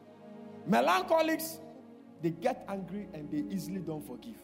[0.67, 1.59] Melancholics,
[2.21, 4.35] they get angry and they easily don't forgive.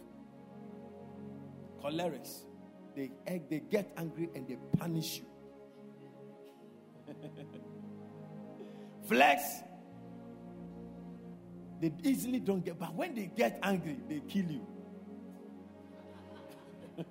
[1.82, 2.42] Cholerics,
[2.96, 5.26] they, eh, they get angry and they punish you.
[9.08, 9.62] Flex,
[11.80, 14.68] they easily don't get, but when they get angry, they kill you.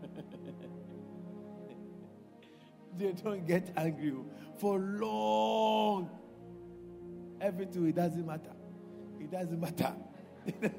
[2.99, 4.27] they don't get angry oh.
[4.59, 6.11] for long.
[7.41, 8.53] Everything, it doesn't matter.
[9.19, 9.95] It doesn't matter.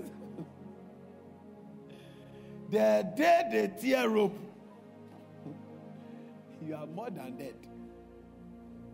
[2.69, 4.37] the day they tear rope,
[6.67, 7.55] you are more than dead.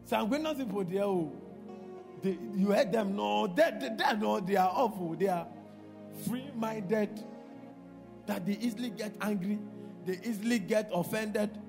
[0.06, 1.32] Sanguineous people, they, oh,
[2.24, 5.14] they, you heard them, no, they, they, they, no, they are awful.
[5.14, 5.46] They are
[6.26, 7.22] free minded,
[8.26, 9.60] that they easily get angry,
[10.06, 11.60] they easily get offended.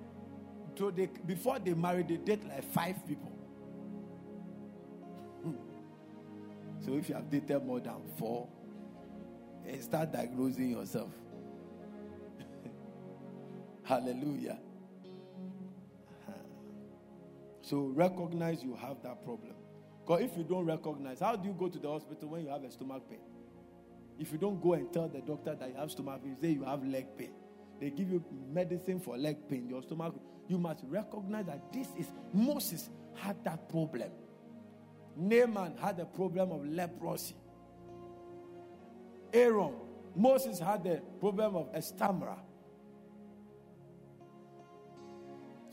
[0.79, 3.33] So they, before they marry, they date like five people.
[5.43, 5.55] Hmm.
[6.85, 8.49] So if you have dated more than four,
[9.67, 11.11] and start diagnosing yourself.
[13.85, 14.59] Hallelujah.
[16.29, 16.33] Uh-huh.
[17.63, 19.55] So recognize you have that problem.
[20.05, 22.63] Because if you don't recognize, how do you go to the hospital when you have
[22.63, 23.21] a stomach pain?
[24.19, 26.65] If you don't go and tell the doctor that you have stomach pain, say you
[26.65, 27.33] have leg pain.
[27.81, 28.23] They give you
[28.53, 30.15] medicine for leg pain, your stomach.
[30.47, 34.11] You must recognize that this is Moses had that problem.
[35.17, 37.37] Naaman had the problem of leprosy.
[39.33, 39.73] Aaron,
[40.15, 42.39] Moses had the problem of a stammerer.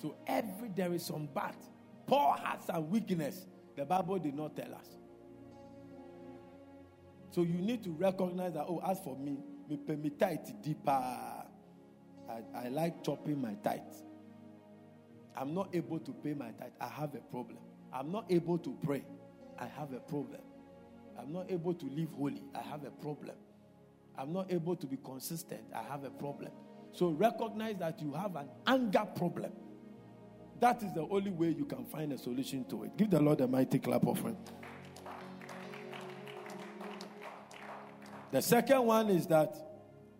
[0.02, 1.56] So every there is some bad.
[2.08, 3.46] Paul has some weakness.
[3.82, 4.86] The Bible did not tell us.
[7.32, 10.12] So you need to recognize that, oh, as for me, me pay me
[10.62, 10.92] deeper.
[10.92, 13.80] I, I like chopping my tithe.
[15.36, 16.74] I'm not able to pay my tithe.
[16.80, 17.58] I have a problem.
[17.92, 19.04] I'm not able to pray.
[19.58, 20.42] I have a problem.
[21.18, 22.44] I'm not able to live holy.
[22.54, 23.36] I have a problem.
[24.16, 25.64] I'm not able to be consistent.
[25.76, 26.52] I have a problem.
[26.92, 29.54] So recognize that you have an anger problem.
[30.62, 32.96] That is the only way you can find a solution to it.
[32.96, 34.38] Give the Lord a mighty clap offering.
[38.32, 39.58] The second one is that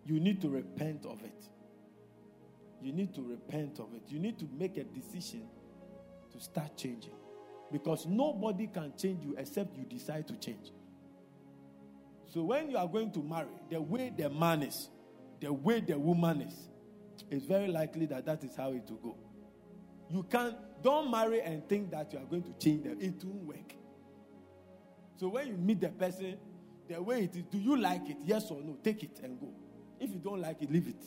[0.04, 1.44] you need to repent of it.
[2.82, 4.02] You need to repent of it.
[4.08, 5.48] You need to make a decision
[6.32, 7.14] to start changing.
[7.70, 10.72] Because nobody can change you except you decide to change.
[12.26, 14.88] So when you are going to marry, the way the man is,
[15.38, 16.68] the way the woman is,
[17.30, 19.16] it's very likely that that is how it will go.
[20.12, 22.98] You can't, don't marry and think that you are going to change them.
[23.00, 23.74] It won't work.
[25.16, 26.36] So when you meet the person,
[26.86, 28.18] the way it is, do you like it?
[28.22, 28.76] Yes or no?
[28.84, 29.48] Take it and go.
[29.98, 31.02] If you don't like it, leave it.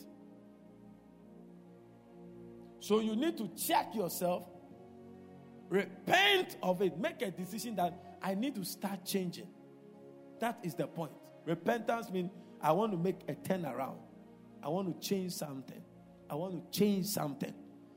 [2.80, 4.44] So you need to check yourself,
[5.68, 9.46] repent of it, make a decision that I need to start changing.
[10.40, 11.12] That is the point.
[11.44, 12.30] Repentance means
[12.60, 13.98] I want to make a turnaround.
[14.62, 15.80] I want to change something.
[16.28, 17.54] I want to change something.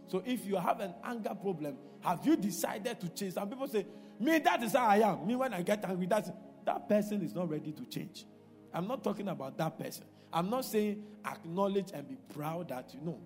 [0.10, 3.36] So if you have an anger problem, have you decided to change?
[3.36, 3.86] Some people say,
[4.20, 5.26] Me, that is how I am.
[5.26, 6.32] Me, when I get angry, that's
[6.66, 8.26] that person is not ready to change.
[8.74, 10.06] I'm not talking about that person.
[10.34, 13.20] I'm not saying acknowledge and be proud that you know.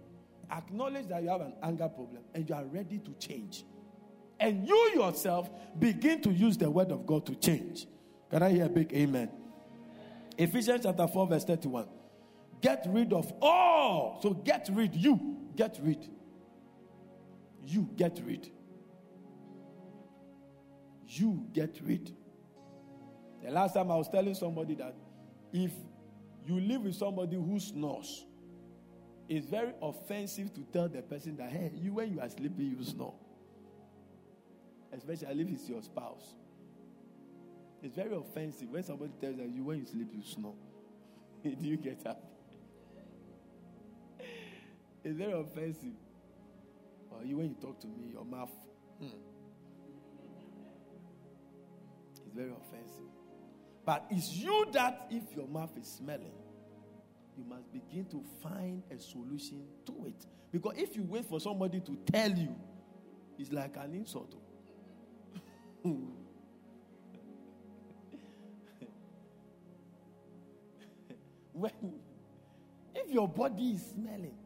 [0.52, 3.66] Acknowledge that you have an anger problem and you are ready to change.
[4.40, 5.50] And you yourself
[5.80, 7.88] begin to use the word of God to change.
[8.30, 9.30] Can I hear a big amen?
[10.38, 11.88] Ephesians chapter 4, verse 31.
[12.62, 14.20] Get rid of all.
[14.22, 14.96] So get rid.
[14.96, 16.10] You get rid.
[17.66, 18.50] You get rid.
[21.08, 22.12] You get rid.
[23.44, 24.96] The last time I was telling somebody that
[25.52, 25.72] if
[26.46, 28.26] you live with somebody who snores,
[29.30, 32.84] it's very offensive to tell the person that, hey, you when you are sleeping, you
[32.84, 33.14] snore.
[34.92, 36.36] Especially if it's your spouse.
[37.82, 40.56] It's very offensive when somebody tells that you when you sleep, you snore.
[41.44, 42.24] Do you get that?
[45.06, 45.92] It's very offensive.
[47.14, 48.52] Or you when you talk to me, your mouth.
[49.00, 49.08] Hmm.
[52.12, 53.12] It's very offensive.
[53.86, 56.34] But it's you that if your mouth is smelling,
[57.38, 60.26] you must begin to find a solution to it.
[60.52, 62.56] Because if you wait for somebody to tell you,
[63.38, 64.36] it's like an insult.
[71.54, 71.72] when
[72.96, 74.38] if your body is smelling,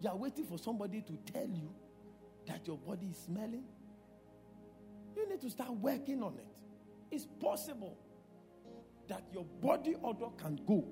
[0.00, 1.70] you are waiting for somebody to tell you
[2.46, 3.64] that your body is smelling.
[5.14, 6.60] You need to start working on it.
[7.10, 7.98] It's possible
[9.08, 10.84] that your body odor can go.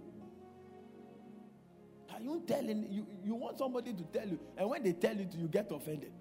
[2.13, 5.27] Are you telling you, you want somebody to tell you, and when they tell you
[5.37, 6.13] you get offended.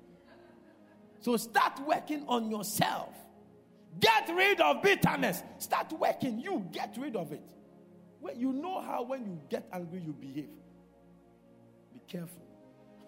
[1.19, 3.14] So start working on yourself.
[3.99, 5.41] Get rid of bitterness.
[5.57, 6.39] Start working.
[6.39, 7.49] You get rid of it.
[8.19, 10.49] When you know how when you get angry you behave.
[11.93, 12.46] Be careful.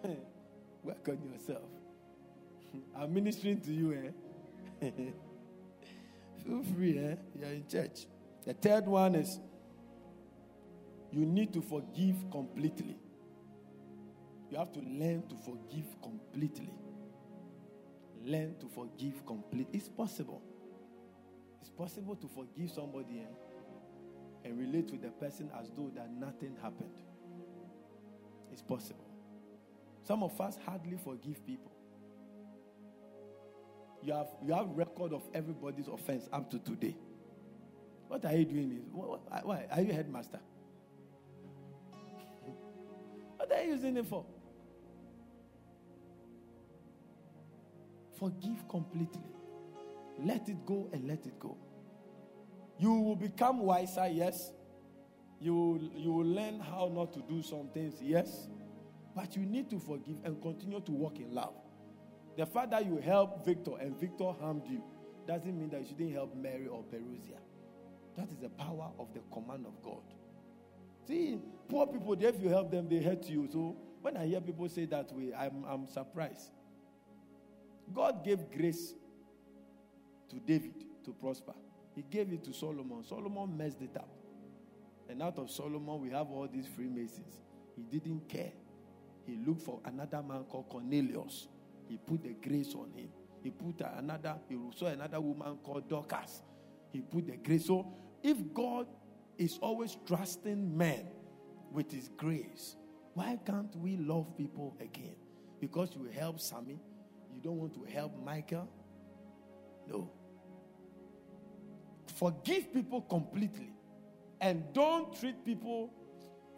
[0.84, 1.69] Work on yourself.
[2.95, 4.89] I'm ministering to you, eh?
[6.45, 7.15] Feel free, eh?
[7.38, 8.05] You're in church.
[8.45, 9.39] The third one is
[11.11, 12.97] you need to forgive completely.
[14.49, 16.71] You have to learn to forgive completely.
[18.23, 19.77] Learn to forgive completely.
[19.77, 20.41] It's possible.
[21.61, 24.45] It's possible to forgive somebody eh?
[24.45, 26.95] and relate with the person as though that nothing happened.
[28.51, 29.09] It's possible.
[30.10, 31.72] Some of us hardly forgive people.
[34.02, 36.95] You have you have record of everybody's offense up to today.
[38.07, 38.81] What are you doing?
[38.91, 40.40] Why, why are you headmaster?
[43.38, 44.26] what are you using it for?
[48.18, 49.30] Forgive completely.
[50.18, 51.56] Let it go and let it go.
[52.80, 54.53] You will become wiser, yes.
[55.40, 58.48] You will, you will learn how not to do some things, yes.
[59.15, 61.53] But you need to forgive and continue to walk in love.
[62.38, 64.84] The fact that you help Victor and Victor harmed you
[65.27, 67.38] doesn't mean that you shouldn't help Mary or Perusia.
[68.15, 70.03] That is the power of the command of God.
[71.07, 73.48] See, poor people, if you help them, they hurt you.
[73.52, 76.52] So when I hear people say that way, I'm, I'm surprised.
[77.94, 78.94] God gave grace
[80.30, 81.53] to David to prosper.
[81.95, 83.03] He gave it to Solomon.
[83.03, 84.10] Solomon messed it up.
[85.10, 87.41] And out of Solomon, we have all these Freemasons.
[87.76, 88.52] He didn't care
[89.30, 91.47] he looked for another man called Cornelius.
[91.88, 93.10] He put the grace on him.
[93.43, 96.41] He put another, he saw another woman called Dorcas.
[96.91, 97.68] He put the grace.
[97.68, 97.93] So
[98.23, 98.88] if God
[99.38, 101.07] is always trusting men
[101.72, 102.76] with his grace,
[103.14, 105.15] why can't we love people again?
[105.61, 106.80] Because you help Sammy,
[107.34, 108.68] you don't want to help Michael?
[109.88, 110.11] No.
[112.15, 113.73] Forgive people completely.
[114.41, 115.93] And don't treat people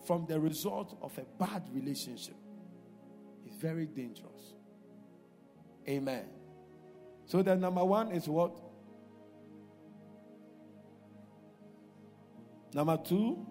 [0.05, 2.35] from the result of a bad relationship.
[3.61, 4.53] Very dangerous.
[5.87, 6.25] Amen.
[7.25, 8.57] So the number one is what?
[12.73, 13.45] Number two.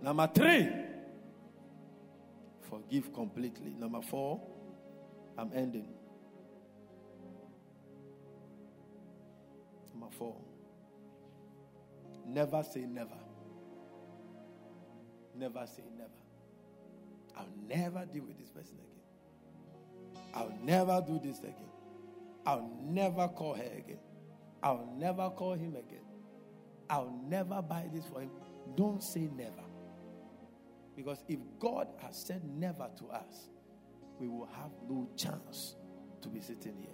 [0.00, 0.68] Number three.
[2.70, 3.74] Forgive completely.
[3.78, 4.40] Number four.
[5.36, 5.88] I'm ending.
[9.92, 10.36] Number four.
[12.26, 13.10] Never say never.
[15.36, 16.21] Never say never.
[17.36, 20.24] I'll never deal with this person again.
[20.34, 21.54] I'll never do this again.
[22.46, 23.98] I'll never call her again.
[24.62, 26.04] I'll never call him again.
[26.88, 28.30] I'll never buy this for him.
[28.76, 29.64] Don't say never.
[30.96, 33.48] Because if God has said never to us,
[34.18, 35.76] we will have no chance
[36.20, 36.90] to be sitting here.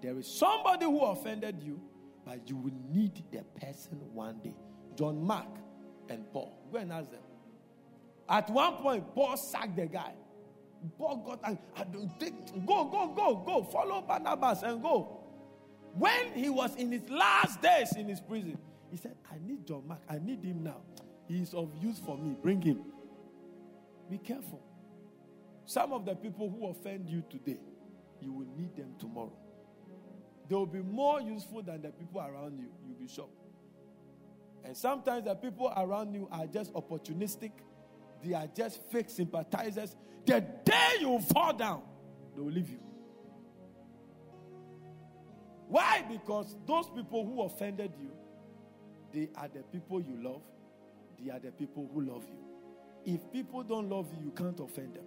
[0.00, 1.80] There is somebody who offended you,
[2.24, 4.54] but you will need the person one day.
[4.96, 5.48] John Mark
[6.08, 6.56] and Paul.
[6.72, 7.20] Go and ask them.
[8.28, 10.12] At one point, Paul sacked the guy.
[10.98, 15.20] Paul got and I don't think go, go, go, go, follow Barnabas and go.
[15.94, 18.58] When he was in his last days in his prison,
[18.90, 20.82] he said, I need John Mark, I need him now.
[21.26, 22.36] He is of use for me.
[22.40, 22.80] Bring him.
[24.10, 24.62] Be careful.
[25.64, 27.58] Some of the people who offend you today,
[28.20, 29.32] you will need them tomorrow.
[30.48, 32.68] They will be more useful than the people around you.
[32.86, 33.42] You'll be shocked.
[34.64, 37.50] And sometimes the people around you are just opportunistic,
[38.26, 39.94] they are just fake sympathizers.
[40.24, 41.82] The day you fall down,
[42.34, 42.80] they will leave you.
[45.68, 46.04] Why?
[46.08, 48.10] Because those people who offended you,
[49.12, 50.42] they are the people you love,
[51.22, 53.14] they are the people who love you.
[53.14, 55.04] If people don't love you, you can't offend them.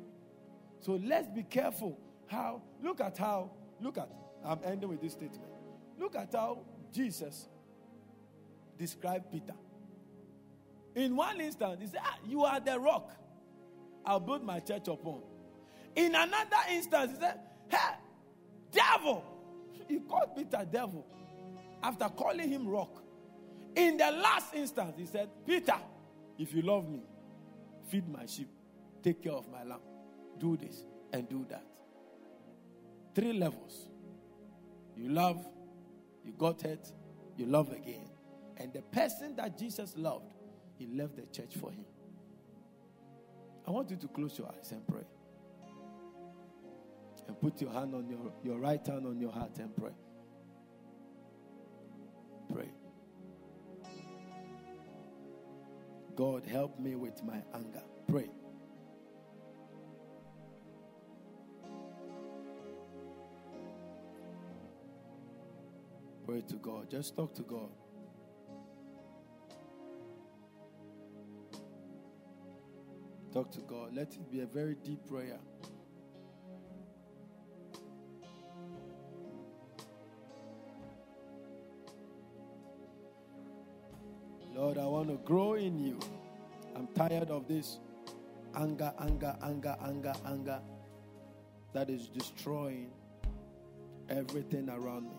[0.79, 3.51] So let's be careful how, look at how,
[3.81, 4.09] look at,
[4.45, 5.51] I'm ending with this statement.
[5.97, 6.59] Look at how
[6.93, 7.49] Jesus
[8.77, 9.55] described Peter.
[10.95, 13.11] In one instance, he said, ah, You are the rock
[14.05, 15.21] I'll build my church upon.
[15.95, 17.95] In another instance, he said, Hey,
[18.71, 19.23] devil!
[19.87, 21.05] He called Peter devil
[21.83, 23.03] after calling him rock.
[23.75, 25.77] In the last instance, he said, Peter,
[26.37, 27.01] if you love me,
[27.87, 28.49] feed my sheep,
[29.03, 29.79] take care of my lamb,
[30.39, 30.83] do this
[31.13, 31.63] and do that.
[33.15, 33.89] Three levels.
[34.95, 35.43] You love,
[36.23, 36.91] you got hurt,
[37.37, 38.09] you love again.
[38.57, 40.33] And the person that Jesus loved,
[40.79, 41.85] he left the church for him.
[43.67, 45.03] I want you to close your eyes and pray.
[47.27, 49.91] And put your hand on your, your right hand on your heart and pray.
[52.51, 52.69] Pray.
[56.15, 57.83] God, help me with my anger.
[58.07, 58.29] Pray.
[66.25, 66.89] Pray to God.
[66.89, 67.69] Just talk to God.
[73.31, 73.93] Talk to God.
[73.93, 75.37] Let it be a very deep prayer.
[84.55, 85.99] Lord, I want to grow in you.
[86.75, 87.79] I'm tired of this
[88.55, 90.59] anger, anger, anger, anger, anger
[91.73, 92.91] that is destroying
[94.09, 95.17] everything around me.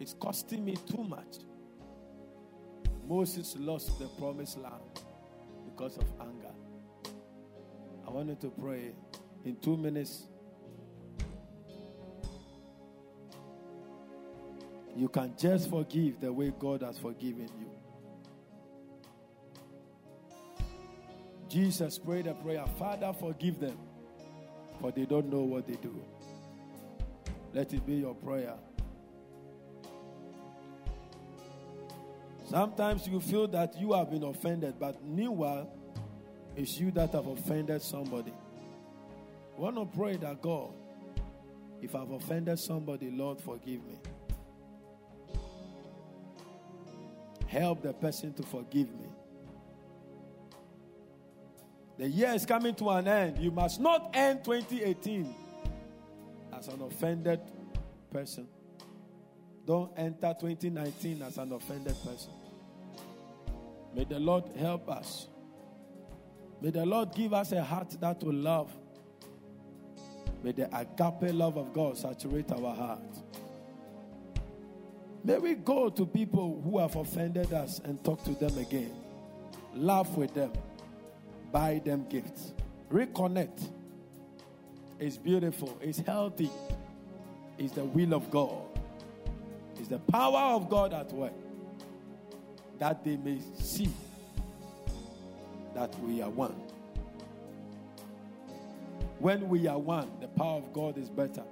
[0.00, 1.38] It's costing me too much.
[3.06, 4.82] Moses lost the promised land
[5.82, 6.52] because of anger.
[8.06, 8.92] I want you to pray
[9.44, 10.28] in two minutes.
[14.94, 17.70] You can just forgive the way God has forgiven you.
[21.48, 23.76] Jesus prayed a prayer Father, forgive them,
[24.80, 26.00] for they don't know what they do.
[27.52, 28.54] Let it be your prayer.
[32.52, 35.72] Sometimes you feel that you have been offended, but meanwhile,
[36.54, 38.34] it's you that have offended somebody.
[39.56, 40.68] I want to pray that God,
[41.80, 43.98] if I've offended somebody, Lord, forgive me.
[47.46, 49.06] Help the person to forgive me.
[51.96, 53.38] The year is coming to an end.
[53.38, 55.34] You must not end 2018
[56.52, 57.40] as an offended
[58.10, 58.46] person.
[59.64, 62.32] Don't enter 2019 as an offended person.
[63.94, 65.28] May the Lord help us.
[66.60, 68.72] May the Lord give us a heart that will love.
[70.42, 73.22] May the agape love of God saturate our hearts.
[75.24, 78.92] May we go to people who have offended us and talk to them again.
[79.74, 80.52] Laugh with them.
[81.52, 82.52] Buy them gifts.
[82.90, 83.68] Reconnect.
[84.98, 85.78] It's beautiful.
[85.80, 86.50] It's healthy.
[87.58, 88.56] It's the will of God.
[89.78, 91.32] It's the power of God at work.
[92.82, 93.88] That they may see
[95.72, 96.56] that we are one.
[99.20, 101.44] When we are one, the power of God is better.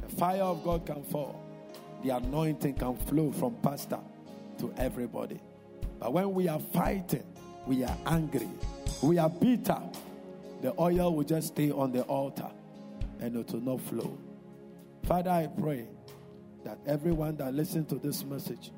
[0.00, 1.42] The fire of God can fall.
[2.04, 3.98] The anointing can flow from pastor
[4.60, 5.40] to everybody.
[5.98, 7.24] But when we are fighting,
[7.66, 8.48] we are angry,
[9.02, 9.82] we are bitter,
[10.62, 12.50] the oil will just stay on the altar
[13.18, 14.16] and it will not flow.
[15.02, 15.88] Father, I pray
[16.62, 18.70] that everyone that listens to this message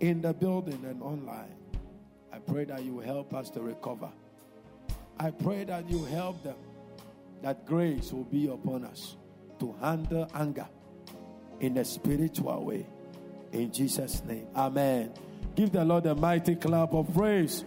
[0.00, 1.54] in the building and online,
[2.32, 4.10] I pray that you help us to recover.
[5.18, 6.56] I pray that you help them,
[7.42, 9.16] that grace will be upon us
[9.60, 10.66] to handle anger
[11.60, 12.86] in a spiritual way.
[13.52, 15.12] In Jesus' name, Amen.
[15.54, 17.64] Give the Lord a mighty clap of praise.